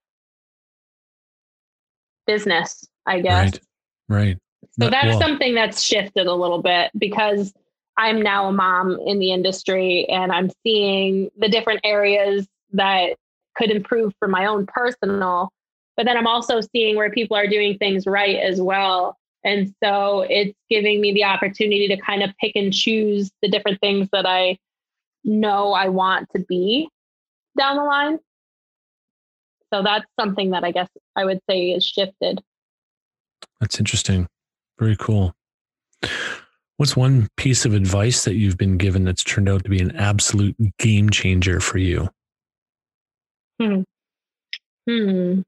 [2.26, 3.52] business, I guess.
[3.52, 3.60] Right.
[4.08, 4.38] Right.
[4.80, 5.20] So that's well.
[5.20, 7.52] something that's shifted a little bit because
[7.96, 13.16] I'm now a mom in the industry and I'm seeing the different areas that
[13.56, 15.50] could improve for my own personal,
[15.96, 19.16] but then I'm also seeing where people are doing things right as well.
[19.44, 23.80] And so it's giving me the opportunity to kind of pick and choose the different
[23.80, 24.58] things that I
[25.22, 26.88] know I want to be
[27.56, 28.18] down the line.
[29.72, 32.42] So that's something that I guess I would say is shifted.
[33.64, 34.28] That's interesting.
[34.78, 35.34] Very cool.
[36.76, 39.96] What's one piece of advice that you've been given that's turned out to be an
[39.96, 42.10] absolute game changer for you?
[43.58, 43.82] Hmm.
[44.88, 45.40] Hmm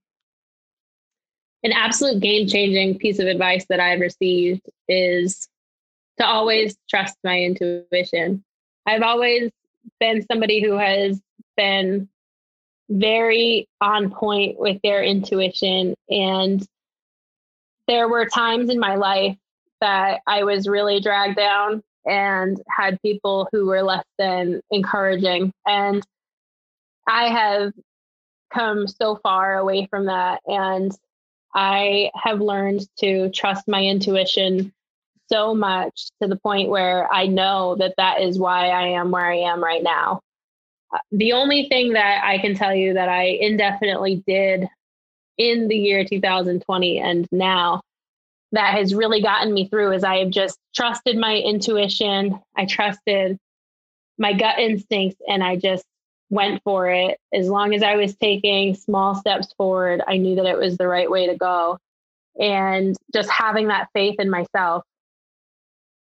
[1.67, 5.49] an absolute game changing piece of advice that I've received is
[6.17, 8.45] to always trust my intuition.
[8.87, 9.51] I've always
[9.99, 11.21] been somebody who has
[11.57, 12.09] been
[12.89, 15.97] very on point with their intuition.
[16.09, 16.65] And
[17.87, 19.37] there were times in my life
[19.81, 25.53] that I was really dragged down and had people who were less than encouraging.
[25.67, 26.07] And
[27.07, 27.73] I have
[28.53, 30.41] come so far away from that.
[30.47, 30.97] And
[31.55, 34.73] I have learned to trust my intuition
[35.29, 39.27] so much to the point where I know that that is why I am where
[39.27, 40.21] I am right now.
[40.93, 44.69] Uh, the only thing that I can tell you that I indefinitely did
[45.39, 47.81] in the year 2020 and now
[48.53, 52.41] that has really gotten me through is I have just trusted my intuition.
[52.57, 53.39] I trusted
[54.19, 55.85] my gut instincts and I just
[56.31, 57.19] went for it.
[57.33, 60.89] As long as I was taking small steps forward, I knew that it was the
[60.89, 61.79] right way to go.
[62.39, 64.85] And just having that faith in myself.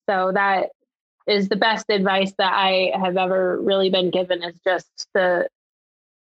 [0.09, 0.69] So that
[1.28, 5.47] is the best advice that I have ever really been given is just the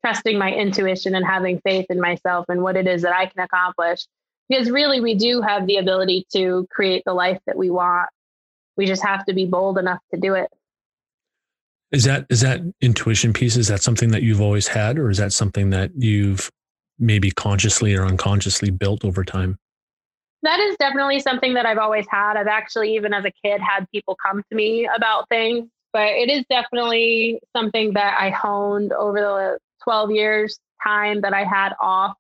[0.05, 3.43] trusting my intuition and having faith in myself and what it is that I can
[3.45, 4.07] accomplish.
[4.49, 8.11] Because really, we do have the ability to create the life that we want.
[8.77, 10.49] We just have to be bold enough to do it
[11.93, 13.57] Is that is that intuition piece?
[13.57, 16.51] Is that something that you've always had, or is that something that you've
[16.99, 19.57] maybe consciously or unconsciously built over time?
[20.43, 22.37] That is definitely something that I've always had.
[22.37, 26.31] I've actually, even as a kid, had people come to me about things, but it
[26.31, 32.17] is definitely something that I honed over the 12 years time that I had off.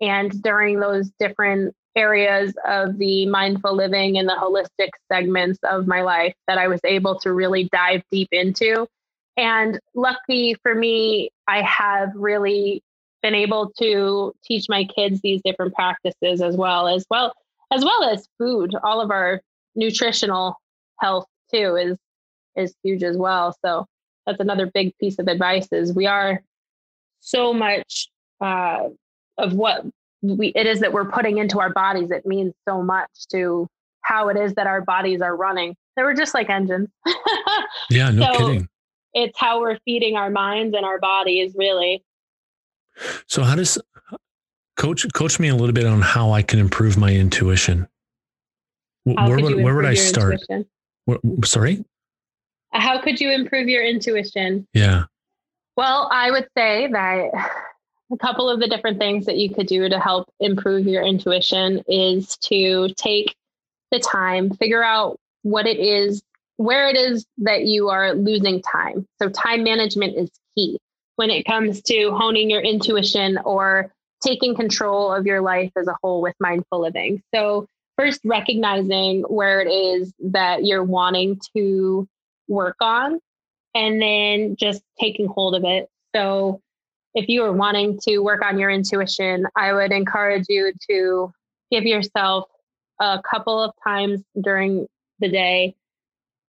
[0.00, 6.02] And during those different areas of the mindful living and the holistic segments of my
[6.02, 8.86] life that I was able to really dive deep into.
[9.36, 12.82] And lucky for me, I have really
[13.22, 17.34] been able to teach my kids these different practices as well as well
[17.72, 18.72] as well as food.
[18.82, 19.40] All of our
[19.74, 20.56] nutritional
[21.00, 21.96] health too is
[22.56, 23.56] is huge as well.
[23.64, 23.86] So
[24.26, 26.42] that's another big piece of advice is we are
[27.24, 28.08] so much
[28.40, 28.88] uh,
[29.38, 29.84] of what
[30.22, 32.10] we it is that we're putting into our bodies.
[32.10, 33.66] It means so much to
[34.02, 35.74] how it is that our bodies are running.
[35.96, 36.88] They were just like engines.
[37.90, 38.68] yeah, no so kidding.
[39.14, 42.04] It's how we're feeding our minds and our bodies, really.
[43.26, 43.78] So how does
[44.76, 47.88] coach coach me a little bit on how I can improve my intuition?
[49.16, 50.40] How where would where would I start?
[51.04, 51.84] Where, sorry?
[52.72, 54.66] How could you improve your intuition?
[54.74, 55.04] Yeah.
[55.76, 57.30] Well, I would say that
[58.12, 61.82] a couple of the different things that you could do to help improve your intuition
[61.88, 63.34] is to take
[63.90, 66.22] the time, figure out what it is,
[66.56, 69.06] where it is that you are losing time.
[69.20, 70.78] So, time management is key
[71.16, 75.96] when it comes to honing your intuition or taking control of your life as a
[76.02, 77.22] whole with mindful living.
[77.34, 77.66] So,
[77.98, 82.08] first, recognizing where it is that you're wanting to
[82.46, 83.20] work on,
[83.74, 85.88] and then just taking hold of it.
[86.14, 86.60] So,
[87.14, 91.32] if you are wanting to work on your intuition, I would encourage you to
[91.70, 92.48] give yourself
[93.00, 94.86] a couple of times during
[95.20, 95.74] the day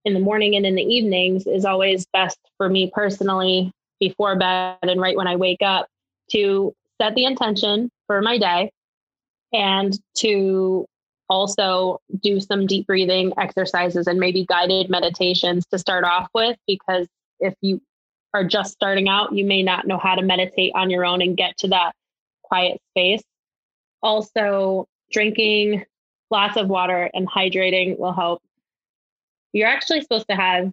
[0.05, 4.77] in the morning and in the evenings is always best for me personally before bed
[4.83, 5.87] and right when I wake up
[6.31, 8.71] to set the intention for my day
[9.51, 10.85] and to
[11.27, 17.07] also do some deep breathing exercises and maybe guided meditations to start off with because
[17.39, 17.81] if you
[18.33, 21.37] are just starting out you may not know how to meditate on your own and
[21.37, 21.93] get to that
[22.43, 23.23] quiet space
[24.01, 25.83] also drinking
[26.31, 28.41] lots of water and hydrating will help
[29.53, 30.69] you're actually supposed to have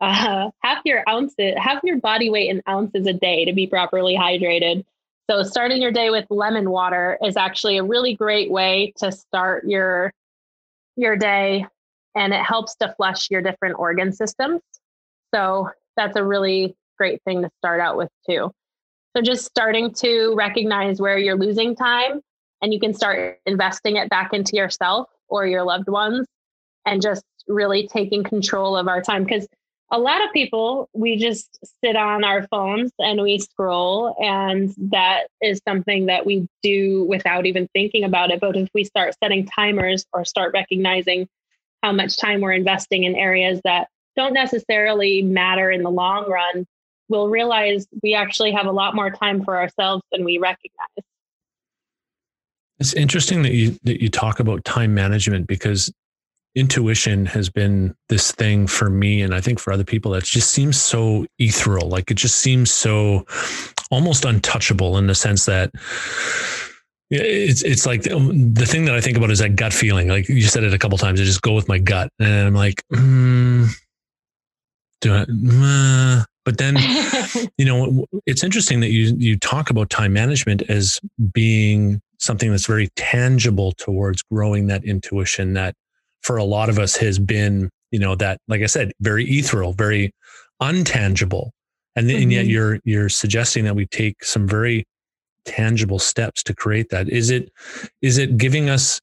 [0.00, 4.14] uh, half your ounces, half your body weight in ounces a day to be properly
[4.14, 4.84] hydrated.
[5.30, 9.64] So starting your day with lemon water is actually a really great way to start
[9.66, 10.12] your
[10.96, 11.66] your day
[12.14, 14.60] and it helps to flush your different organ systems.
[15.34, 18.50] So that's a really great thing to start out with too.
[19.16, 22.20] So just starting to recognize where you're losing time
[22.62, 26.26] and you can start investing it back into yourself or your loved ones
[26.84, 29.46] and just really taking control of our time because
[29.92, 35.28] a lot of people we just sit on our phones and we scroll and that
[35.40, 39.46] is something that we do without even thinking about it but if we start setting
[39.46, 41.28] timers or start recognizing
[41.82, 46.66] how much time we're investing in areas that don't necessarily matter in the long run
[47.08, 51.04] we'll realize we actually have a lot more time for ourselves than we recognize
[52.78, 55.90] it's interesting that you that you talk about time management because
[56.56, 60.50] intuition has been this thing for me and I think for other people that just
[60.50, 61.88] seems so ethereal.
[61.88, 63.26] Like it just seems so
[63.90, 65.70] almost untouchable in the sense that
[67.10, 70.08] it's it's like the thing that I think about is that gut feeling.
[70.08, 71.20] Like you said it a couple times.
[71.20, 73.68] I just go with my gut, and I'm like, mm,
[75.06, 76.20] do I?
[76.20, 76.76] Uh, but then,
[77.58, 81.00] you know, it's interesting that you you talk about time management as
[81.32, 85.74] being something that's very tangible towards growing that intuition, that
[86.22, 89.72] for a lot of us has been, you know, that, like I said, very ethereal,
[89.72, 90.12] very
[90.60, 91.50] untangible.
[91.94, 92.22] And, mm-hmm.
[92.22, 92.50] and yet mm-hmm.
[92.50, 94.84] you're, you're suggesting that we take some very
[95.44, 97.08] tangible steps to create that.
[97.08, 97.50] Is it,
[98.02, 99.00] is it giving us,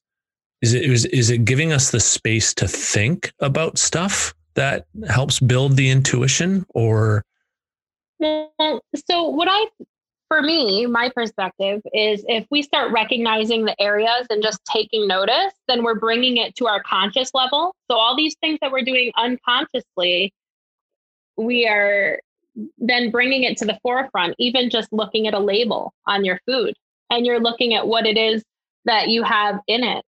[0.60, 5.40] is it, is, is it giving us the space to think about stuff that helps
[5.40, 7.24] build the intuition or?
[8.20, 9.66] So what I
[10.28, 15.52] for me, my perspective is if we start recognizing the areas and just taking notice,
[15.68, 17.74] then we're bringing it to our conscious level.
[17.90, 20.32] So, all these things that we're doing unconsciously,
[21.36, 22.18] we are
[22.78, 26.74] then bringing it to the forefront, even just looking at a label on your food
[27.10, 28.42] and you're looking at what it is
[28.84, 30.04] that you have in it.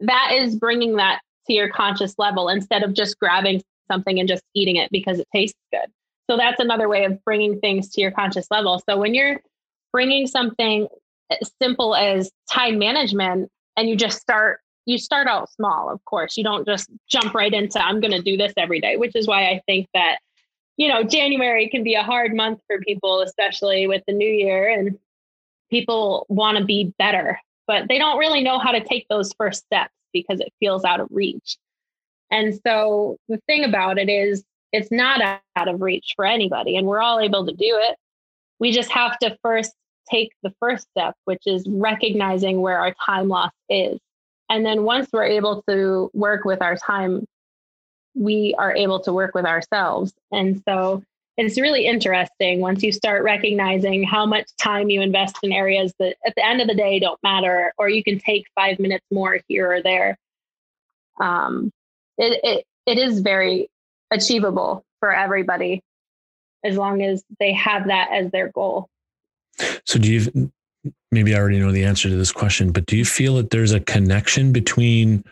[0.00, 4.42] That is bringing that to your conscious level instead of just grabbing something and just
[4.54, 5.90] eating it because it tastes good.
[6.30, 8.80] So that's another way of bringing things to your conscious level.
[8.88, 9.40] So when you're
[9.92, 10.86] bringing something
[11.30, 16.36] as simple as time management and you just start you start out small, of course.
[16.36, 19.26] You don't just jump right into I'm going to do this every day, which is
[19.26, 20.18] why I think that
[20.76, 24.70] you know, January can be a hard month for people, especially with the new year,
[24.70, 24.98] and
[25.68, 29.64] people want to be better, but they don't really know how to take those first
[29.64, 31.56] steps because it feels out of reach.
[32.30, 35.20] And so the thing about it is, it's not
[35.56, 37.96] out of reach for anybody, and we're all able to do it.
[38.60, 39.72] We just have to first
[40.08, 43.98] take the first step, which is recognizing where our time loss is.
[44.48, 47.26] And then once we're able to work with our time,
[48.14, 50.12] we are able to work with ourselves.
[50.32, 51.02] And so
[51.46, 56.16] it's really interesting once you start recognizing how much time you invest in areas that
[56.26, 59.38] at the end of the day don't matter, or you can take five minutes more
[59.48, 60.18] here or there.
[61.20, 61.70] Um,
[62.18, 63.70] it, it, it is very
[64.10, 65.82] achievable for everybody
[66.64, 68.88] as long as they have that as their goal.
[69.84, 70.52] So, do you
[71.10, 73.72] maybe I already know the answer to this question, but do you feel that there's
[73.72, 75.24] a connection between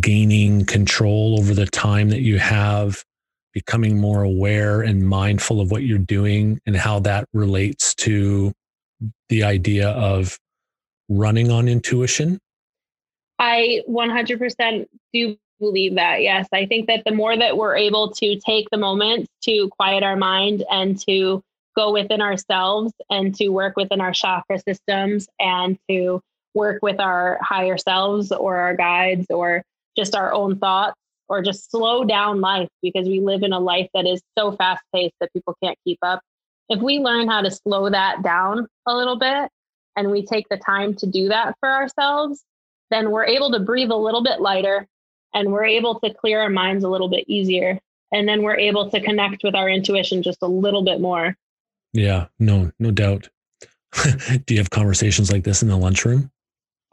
[0.00, 3.04] gaining control over the time that you have,
[3.52, 8.52] becoming more aware and mindful of what you're doing, and how that relates to
[9.28, 10.38] the idea of
[11.08, 12.38] running on intuition?
[13.38, 16.22] I 100% do believe that.
[16.22, 16.48] Yes.
[16.52, 20.16] I think that the more that we're able to take the moment to quiet our
[20.16, 21.42] mind and to
[21.76, 26.20] go within ourselves and to work within our chakra systems and to
[26.54, 29.62] work with our higher selves or our guides or
[29.96, 30.96] just our own thoughts
[31.30, 34.82] or just slow down life because we live in a life that is so fast
[34.92, 36.20] paced that people can't keep up.
[36.68, 39.48] If we learn how to slow that down a little bit
[39.96, 42.44] and we take the time to do that for ourselves,
[42.90, 44.86] then we're able to breathe a little bit lighter
[45.32, 47.78] and we're able to clear our minds a little bit easier.
[48.12, 51.36] And then we're able to connect with our intuition just a little bit more.
[51.92, 53.28] Yeah, no, no doubt.
[54.46, 56.32] Do you have conversations like this in the lunchroom?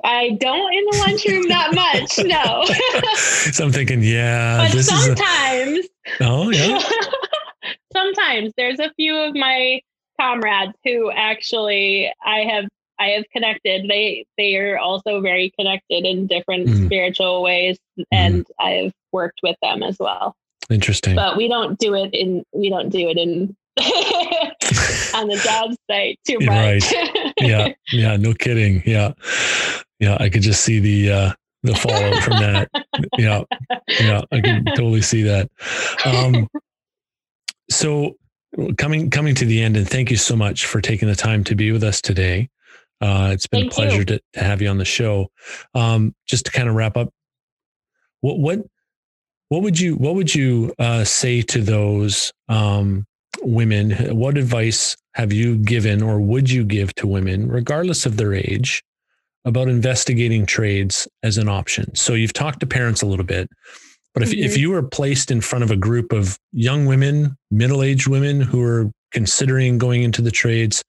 [0.03, 2.25] I don't in the lunchroom that much.
[2.25, 2.65] No.
[3.51, 4.69] so I'm thinking, yeah.
[4.71, 5.87] But sometimes.
[6.19, 6.23] A...
[6.23, 6.79] Oh yeah.
[7.93, 9.81] sometimes there's a few of my
[10.19, 12.65] comrades who actually I have
[12.99, 13.87] I have connected.
[13.87, 16.85] They they are also very connected in different mm.
[16.85, 17.77] spiritual ways,
[18.11, 18.51] and mm.
[18.59, 20.35] I've worked with them as well.
[20.69, 21.15] Interesting.
[21.15, 23.55] But we don't do it in we don't do it in
[25.13, 26.83] on the job site too much.
[26.91, 27.33] Right.
[27.39, 27.73] Yeah.
[27.91, 28.17] Yeah.
[28.17, 28.81] No kidding.
[28.85, 29.13] Yeah.
[29.99, 30.17] Yeah.
[30.19, 31.33] I could just see the uh
[31.63, 32.69] the fallout from that.
[33.17, 33.43] Yeah.
[33.87, 34.21] Yeah.
[34.31, 35.49] I can totally see that.
[36.05, 36.47] Um
[37.69, 38.15] so
[38.77, 41.55] coming coming to the end and thank you so much for taking the time to
[41.55, 42.49] be with us today.
[42.99, 45.29] Uh, it's been Thank a pleasure to, to, have you on the show.
[45.75, 47.13] Um, just to kind of wrap up,
[48.21, 48.59] what what
[49.49, 53.05] what would you what would you uh, say to those um,
[53.41, 53.91] women?
[54.17, 58.83] What advice have you given, or would you give to women, regardless of their age,
[59.47, 61.95] about investigating trades as an option?
[61.95, 63.49] So you've talked to parents a little bit,
[64.13, 64.43] but if mm-hmm.
[64.43, 68.41] if you were placed in front of a group of young women, middle aged women
[68.41, 70.83] who are considering going into the trades,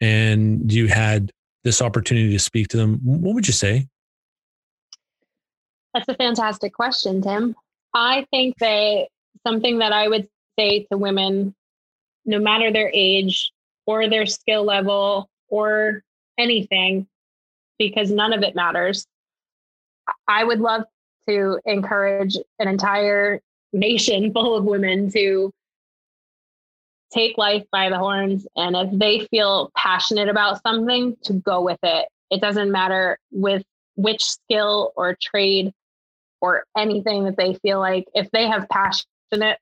[0.00, 1.32] and you had
[1.64, 3.88] this opportunity to speak to them, what would you say?
[5.94, 7.56] That's a fantastic question, Tim.
[7.94, 9.06] I think that
[9.46, 10.28] something that I would
[10.58, 11.54] say to women,
[12.26, 13.52] no matter their age
[13.86, 16.02] or their skill level or
[16.38, 17.06] anything,
[17.78, 19.06] because none of it matters,
[20.28, 20.84] I would love
[21.28, 23.40] to encourage an entire
[23.72, 25.52] nation full of women to
[27.12, 28.46] take life by the horns.
[28.56, 32.08] And if they feel passionate about something, to go with it.
[32.30, 33.62] It doesn't matter with
[33.94, 35.72] which skill or trade
[36.40, 39.58] or anything that they feel like, if they have passionate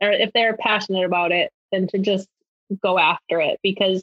[0.00, 2.28] or if they're passionate about it, then to just
[2.82, 4.02] go after it because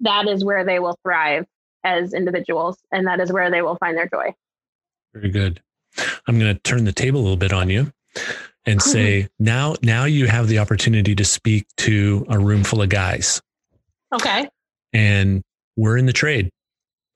[0.00, 1.46] that is where they will thrive
[1.84, 4.34] as individuals and that is where they will find their joy.
[5.14, 5.60] Very good.
[6.26, 7.92] I'm going to turn the table a little bit on you
[8.66, 12.88] and say now now you have the opportunity to speak to a room full of
[12.88, 13.40] guys
[14.12, 14.48] okay
[14.92, 15.42] and
[15.76, 16.50] we're in the trade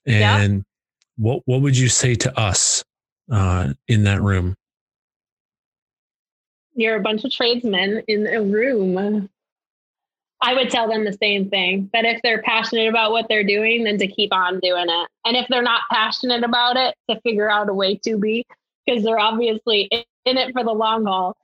[0.07, 0.59] and yeah.
[1.17, 2.85] what what would you say to us
[3.31, 4.55] uh, in that room
[6.75, 9.29] you're a bunch of tradesmen in a room
[10.43, 13.85] I would tell them the same thing that if they're passionate about what they're doing,
[13.85, 15.09] then to keep on doing it.
[15.25, 18.45] And if they're not passionate about it, to figure out a way to be,
[18.85, 21.37] because they're obviously in it for the long haul.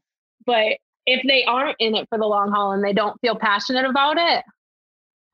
[0.44, 0.76] But
[1.06, 4.18] if they aren't in it for the long haul and they don't feel passionate about
[4.18, 4.44] it,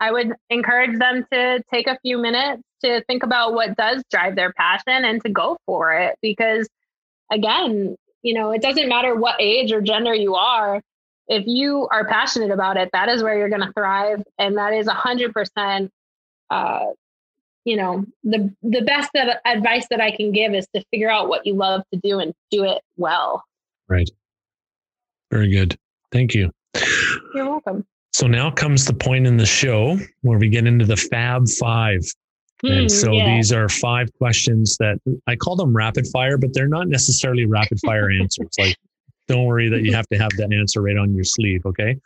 [0.00, 4.36] I would encourage them to take a few minutes to think about what does drive
[4.36, 6.16] their passion and to go for it.
[6.22, 6.68] Because
[7.32, 10.80] again, you know, it doesn't matter what age or gender you are.
[11.28, 14.22] If you are passionate about it, that is where you're going to thrive.
[14.38, 15.90] And that is a hundred percent,
[16.50, 16.86] uh,
[17.64, 21.28] you know, the, the best that, advice that I can give is to figure out
[21.28, 23.44] what you love to do and do it well.
[23.88, 24.08] Right.
[25.30, 25.78] Very good.
[26.10, 26.50] Thank you.
[27.34, 27.84] You're welcome.
[28.12, 32.00] So now comes the point in the show where we get into the Fab Five.
[32.64, 33.36] And Hmm, so yeah.
[33.36, 34.98] these are five questions that
[35.28, 38.48] I call them rapid fire, but they're not necessarily rapid fire answers.
[38.58, 38.76] Like,
[39.28, 41.64] don't worry that you have to have that answer right on your sleeve.
[41.66, 41.96] Okay.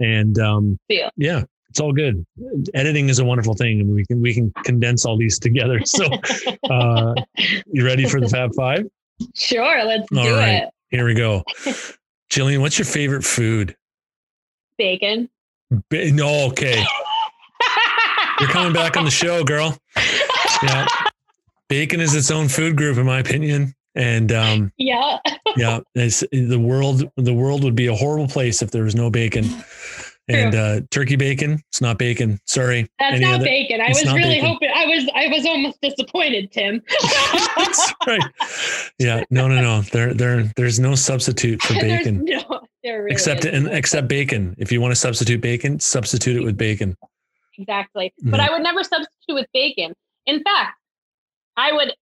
[0.00, 1.10] And um, Deal.
[1.16, 2.24] yeah, it's all good.
[2.74, 5.78] Editing is a wonderful thing, and we can we can condense all these together.
[5.86, 6.06] So,
[6.70, 7.14] uh,
[7.66, 8.86] you ready for the Fab Five?
[9.34, 10.62] Sure, let's All do right.
[10.64, 10.68] it.
[10.90, 11.44] Here we go.
[12.30, 13.76] Jillian, what's your favorite food?
[14.78, 15.28] Bacon.
[15.90, 16.82] Ba- No, okay.
[18.40, 19.76] You're coming back on the show, girl.
[20.62, 20.86] Yeah.
[21.68, 23.74] Bacon is its own food group, in my opinion.
[23.94, 25.18] And um, yeah.
[25.56, 29.10] yeah, it's, the world the world would be a horrible place if there was no
[29.10, 29.44] bacon.
[30.28, 32.38] And uh, turkey bacon, it's not bacon.
[32.46, 32.88] Sorry.
[33.00, 33.80] That's Any not other- bacon.
[33.80, 34.46] I was really bacon.
[34.46, 36.80] hoping I was I was almost disappointed, Tim.
[37.56, 38.20] That's right.
[39.00, 39.80] Yeah, no, no, no.
[39.80, 44.54] There, there, there's no substitute for bacon no, there really except and except bacon.
[44.56, 46.96] If you want to substitute bacon, substitute it with bacon.
[47.58, 48.14] exactly.
[48.22, 48.48] But Mhm.
[48.48, 49.94] I would never substitute with bacon.
[50.26, 50.78] In fact,
[51.56, 51.92] I would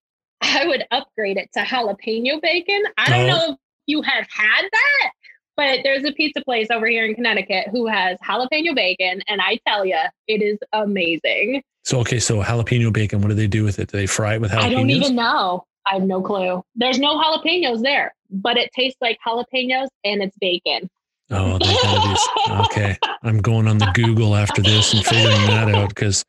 [0.41, 2.83] I would upgrade it to jalapeno bacon.
[2.97, 3.27] I don't Oh.
[3.27, 5.11] know if you have had that,
[5.57, 9.59] but there's a pizza place over here in Connecticut who has jalapeno bacon, and I
[9.67, 11.63] tell you, it is amazing.
[11.85, 13.21] So okay, so jalapeno bacon.
[13.21, 13.91] What do they do with it?
[13.91, 14.63] Do they fry it with jalapenos?
[14.65, 15.65] I don't even know.
[15.91, 16.63] I have no clue.
[16.75, 20.91] There's no jalapenos there, but it tastes like jalapenos and it's bacon.
[21.31, 22.53] Oh, they gotta be.
[22.65, 26.25] Okay, I'm going on the Google after this and figuring that out because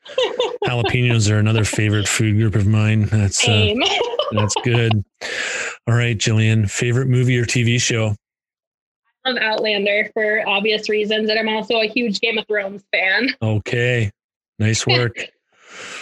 [0.66, 3.06] jalapenos are another favorite food group of mine.
[3.06, 3.74] That's uh,
[4.32, 5.04] that's good.
[5.88, 8.16] All right, Jillian, favorite movie or TV show?
[9.26, 13.30] of Outlander for obvious reasons, and I'm also a huge Game of Thrones fan.
[13.42, 14.12] Okay,
[14.58, 15.16] nice work.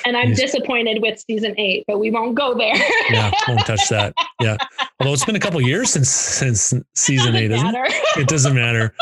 [0.06, 0.40] And I'm Yes.
[0.40, 2.76] disappointed with season eight, but we won't go there.
[3.10, 4.14] Yeah, won't touch that.
[4.42, 4.58] Yeah,
[5.00, 7.94] although it's been a couple years since since season eight, Doesn't isn't it?
[8.22, 8.94] It doesn't matter.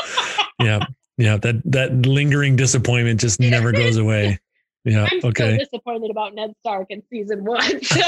[0.61, 0.79] Yeah,
[1.17, 1.37] yeah.
[1.37, 4.39] That that lingering disappointment just never goes away.
[4.83, 5.07] Yeah.
[5.11, 5.57] I'm Okay.
[5.57, 7.81] so disappointed about Ned Stark in season one.
[7.83, 8.01] So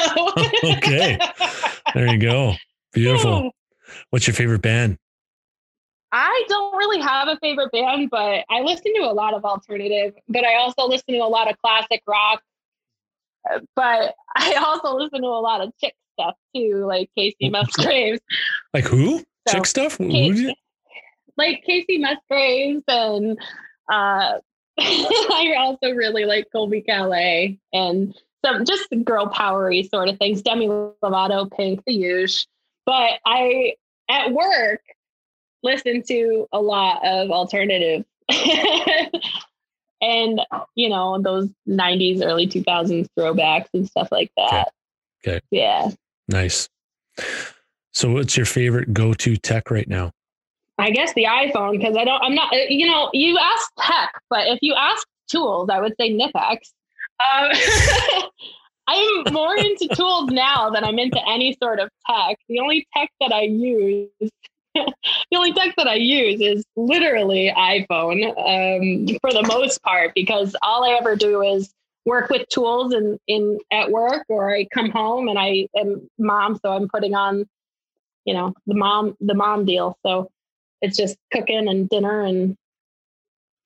[0.64, 1.18] Okay.
[1.96, 2.54] There you go.
[2.94, 3.52] Beautiful.
[4.12, 4.98] What's your favorite band?
[6.12, 10.14] I don't really have a favorite band, but I listen to a lot of alternative,
[10.30, 12.42] but I also listen to a lot of classic rock.
[13.76, 18.20] But I also listen to a lot of chick stuff too, like Kacey Musgraves.
[18.74, 19.20] Like who?
[19.48, 19.98] So, Chick stuff?
[19.98, 20.56] Casey-
[21.38, 23.38] like Kacey Musgraves and
[23.92, 24.40] uh
[24.80, 28.16] I also really like Colbie Caillat and
[28.46, 30.42] some just girl powery sort of things.
[30.44, 32.48] Demi Lovato, Pink, the huge.
[32.86, 33.74] But I
[34.10, 34.82] at work
[35.64, 38.06] listen to a lot of alternative.
[40.02, 40.42] and
[40.76, 44.72] you know, those 90s, early 2000s throwbacks and stuff like that.
[45.26, 45.42] Okay.
[45.52, 45.90] Yeah.
[46.28, 46.70] Nice.
[47.92, 50.12] So what's your favorite go-to tech right now?
[50.78, 52.22] I guess the iPhone because I don't.
[52.24, 52.54] I'm not.
[52.54, 56.58] uh, You know, you ask tech, but if you ask tools, I would say Knipex.
[57.20, 58.30] Um,
[58.88, 62.38] I'm more into tools now than I'm into any sort of tech.
[62.48, 64.10] The only tech that I use,
[65.32, 70.56] the only tech that I use is literally iPhone um, for the most part because
[70.62, 71.74] all I ever do is
[72.06, 76.58] work with tools in in at work or I come home and I am mom,
[76.64, 77.46] so I'm putting on,
[78.26, 79.98] you know, the mom the mom deal.
[80.06, 80.30] So
[80.82, 82.56] it's just cooking and dinner and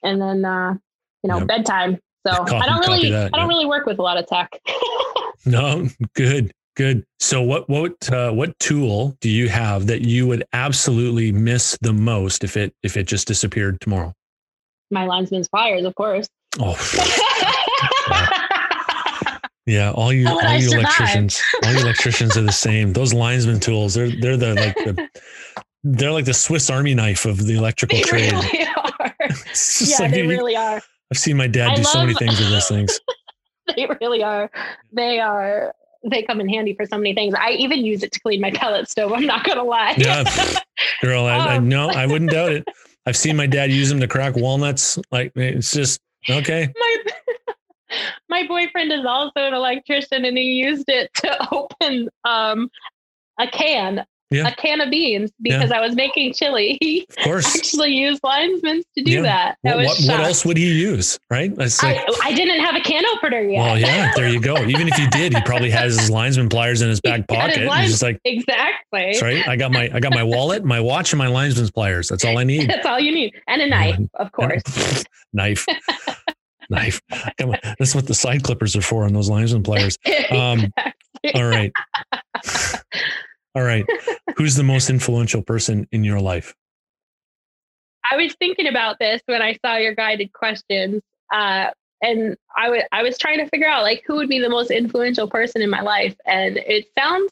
[0.03, 0.73] and then uh
[1.23, 1.47] you know Yep.
[1.47, 3.53] bedtime so Copy- i don't really that, i don't yeah.
[3.53, 4.59] really work with a lot of tech
[5.45, 7.03] No, good, good.
[7.19, 11.93] So what what uh, what tool do you have that you would absolutely miss the
[11.93, 14.13] most if it if it just disappeared tomorrow?
[14.93, 16.27] my linesman's pliers of course
[16.59, 16.75] Oh,
[19.65, 19.91] yeah.
[19.91, 22.91] All you all you electricians, all you electricians are the same.
[22.93, 25.07] Those linesman tools, they're they're the like the
[25.83, 28.33] they're like the Swiss Army knife of the electrical they trade.
[28.33, 29.15] really are
[29.81, 32.49] yeah like they you- really are I've seen my dad do so many things with
[32.49, 32.99] those things.
[33.75, 34.49] they really are
[34.91, 35.73] they are
[36.03, 38.51] they come in handy for so many things i even use it to clean my
[38.51, 40.23] pellet stove i'm not gonna lie Yeah,
[41.01, 41.69] girl, I, I Um.
[41.69, 42.67] no, I wouldn't doubt it.
[43.05, 44.97] I've seen my dad use them to crack walnuts.
[45.11, 45.99] Like it's just
[46.29, 46.71] okay.
[46.77, 46.97] my
[48.29, 52.69] my boyfriend is also an electrician and he used it to open um
[53.39, 54.47] a can Yeah.
[54.47, 56.77] a can of beans because I was making chili.
[56.81, 57.55] He Of course.
[57.55, 59.21] actually used linesmans to do Yeah.
[59.23, 59.57] that.
[59.65, 61.19] I What, was what, what else would he use?
[61.29, 61.55] Right?
[61.55, 63.59] Like, I, I didn't have a can opener yet.
[63.59, 64.57] well, yeah, there you go.
[64.65, 67.65] Even if he did, he probably has his linesman pliers in his back his pocket.
[67.65, 68.77] lines- He's just like, exactly.
[69.11, 69.47] that's right.
[69.47, 72.07] I got my I got my wallet, my watch, and my linesman's pliers.
[72.09, 72.69] That's all I need.
[72.69, 73.33] That's all you need.
[73.47, 74.61] And a knife, of course.
[75.33, 75.65] Knife.
[76.69, 77.01] Knife.
[77.37, 77.57] Come on.
[77.79, 79.97] That's what the side clippers are for on those linesman pliers.
[80.31, 80.71] Um,
[81.23, 81.41] Exactly.
[81.41, 81.71] All right.
[83.55, 83.85] All right.
[84.37, 86.55] Who's the most influential person in your life?
[88.09, 91.01] I was thinking about this when I saw your guided questions.
[91.31, 91.67] Uh,
[92.01, 94.71] and I, w- I was trying to figure out like who would be the most
[94.71, 96.15] influential person in my life.
[96.25, 97.31] And it sounds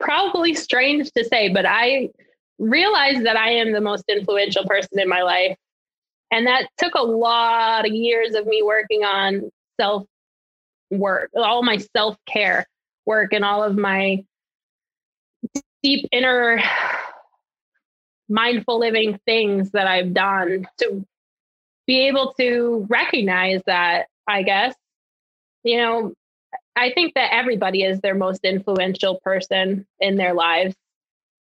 [0.00, 2.10] probably strange to say, but I
[2.58, 5.56] realized that I am the most influential person in my life.
[6.32, 10.06] And that took a lot of years of me working on self
[10.90, 12.66] work, all my self care
[13.06, 14.24] work, and all of my
[15.82, 16.60] deep inner
[18.28, 21.04] mindful living things that I've done to
[21.86, 24.74] be able to recognize that, I guess.
[25.64, 26.14] You know,
[26.76, 30.74] I think that everybody is their most influential person in their lives,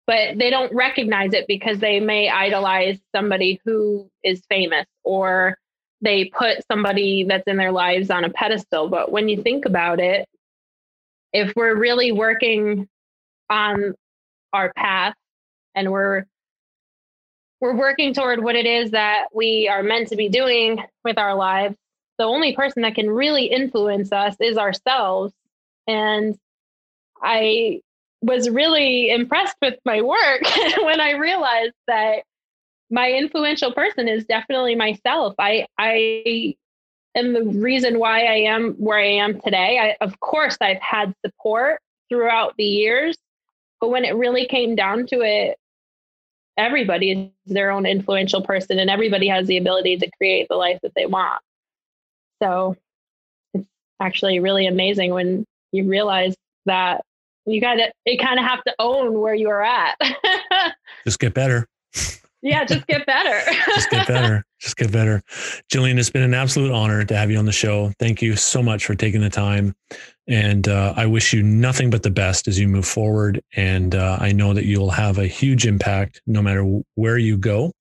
[0.07, 5.59] but they don't recognize it because they may idolize somebody who is famous or
[6.03, 8.89] they put somebody that's in their lives on a pedestal.
[8.89, 10.29] But when you think about it,
[11.33, 12.87] if we're really working
[13.49, 13.95] on
[14.57, 15.15] our path
[15.75, 16.25] and we're
[17.61, 21.35] we're working toward what it is that we are meant to be doing with our
[21.35, 21.77] lives.
[22.19, 25.33] The only person that can really influence us is ourselves.
[25.87, 26.37] And
[27.23, 27.81] i
[28.21, 30.43] was really impressed with my work
[30.83, 32.25] when i realized that
[32.91, 35.35] my influential person is definitely myself.
[35.39, 36.55] I i
[37.15, 39.79] am the reason why i am where i am today.
[39.79, 41.81] I, of course i've had support
[42.11, 43.17] throughout the years
[43.87, 45.57] but when it really came down to it,
[46.57, 50.81] everybody is their own influential person and everybody has the ability to create the life
[50.83, 51.41] that they want.
[52.43, 52.77] So
[53.55, 53.69] it's
[54.01, 56.35] actually really amazing when you realize
[56.65, 57.03] that
[57.45, 59.95] you got to, you kind of have to own where you are at.
[61.05, 61.69] Just get better.
[62.43, 63.41] yeah, just get better.
[63.67, 64.45] just get better.
[64.59, 65.23] Just get better.
[65.71, 67.93] Jillian, it's been an absolute honor to have you on the show.
[67.99, 69.75] Thank you so much for taking the time.
[70.27, 73.43] And uh, I wish you nothing but the best as you move forward.
[73.55, 77.73] And uh, I know that you'll have a huge impact no matter where you go.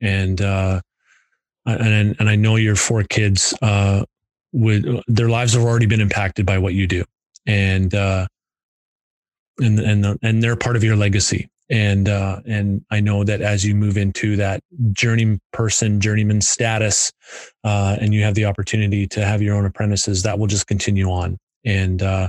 [0.00, 0.80] And uh,
[1.66, 4.04] and and I know your four kids uh,
[4.52, 7.04] would their lives have already been impacted by what you do,
[7.46, 8.26] and uh,
[9.58, 13.64] and and and they're part of your legacy and uh, and I know that as
[13.64, 14.60] you move into that
[14.92, 17.12] journey person, journeyman status,
[17.64, 21.10] uh, and you have the opportunity to have your own apprentices, that will just continue
[21.10, 22.28] on and uh,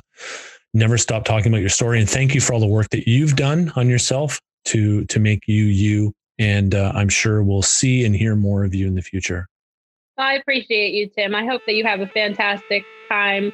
[0.74, 2.00] never stop talking about your story.
[2.00, 5.48] And thank you for all the work that you've done on yourself to to make
[5.48, 6.14] you you.
[6.38, 9.48] And uh, I'm sure we'll see and hear more of you in the future.
[10.18, 11.36] I appreciate you, Tim.
[11.36, 13.52] I hope that you have a fantastic time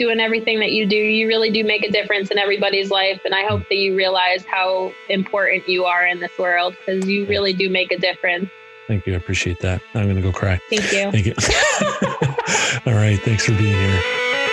[0.00, 3.20] doing everything that you do, you really do make a difference in everybody's life.
[3.24, 7.26] And I hope that you realize how important you are in this world because you
[7.26, 8.48] really do make a difference.
[8.88, 9.12] Thank you.
[9.12, 9.82] I appreciate that.
[9.94, 10.58] I'm going to go cry.
[10.70, 11.12] Thank you.
[11.12, 11.34] Thank you.
[12.92, 13.20] All right.
[13.20, 14.46] Thanks for being here.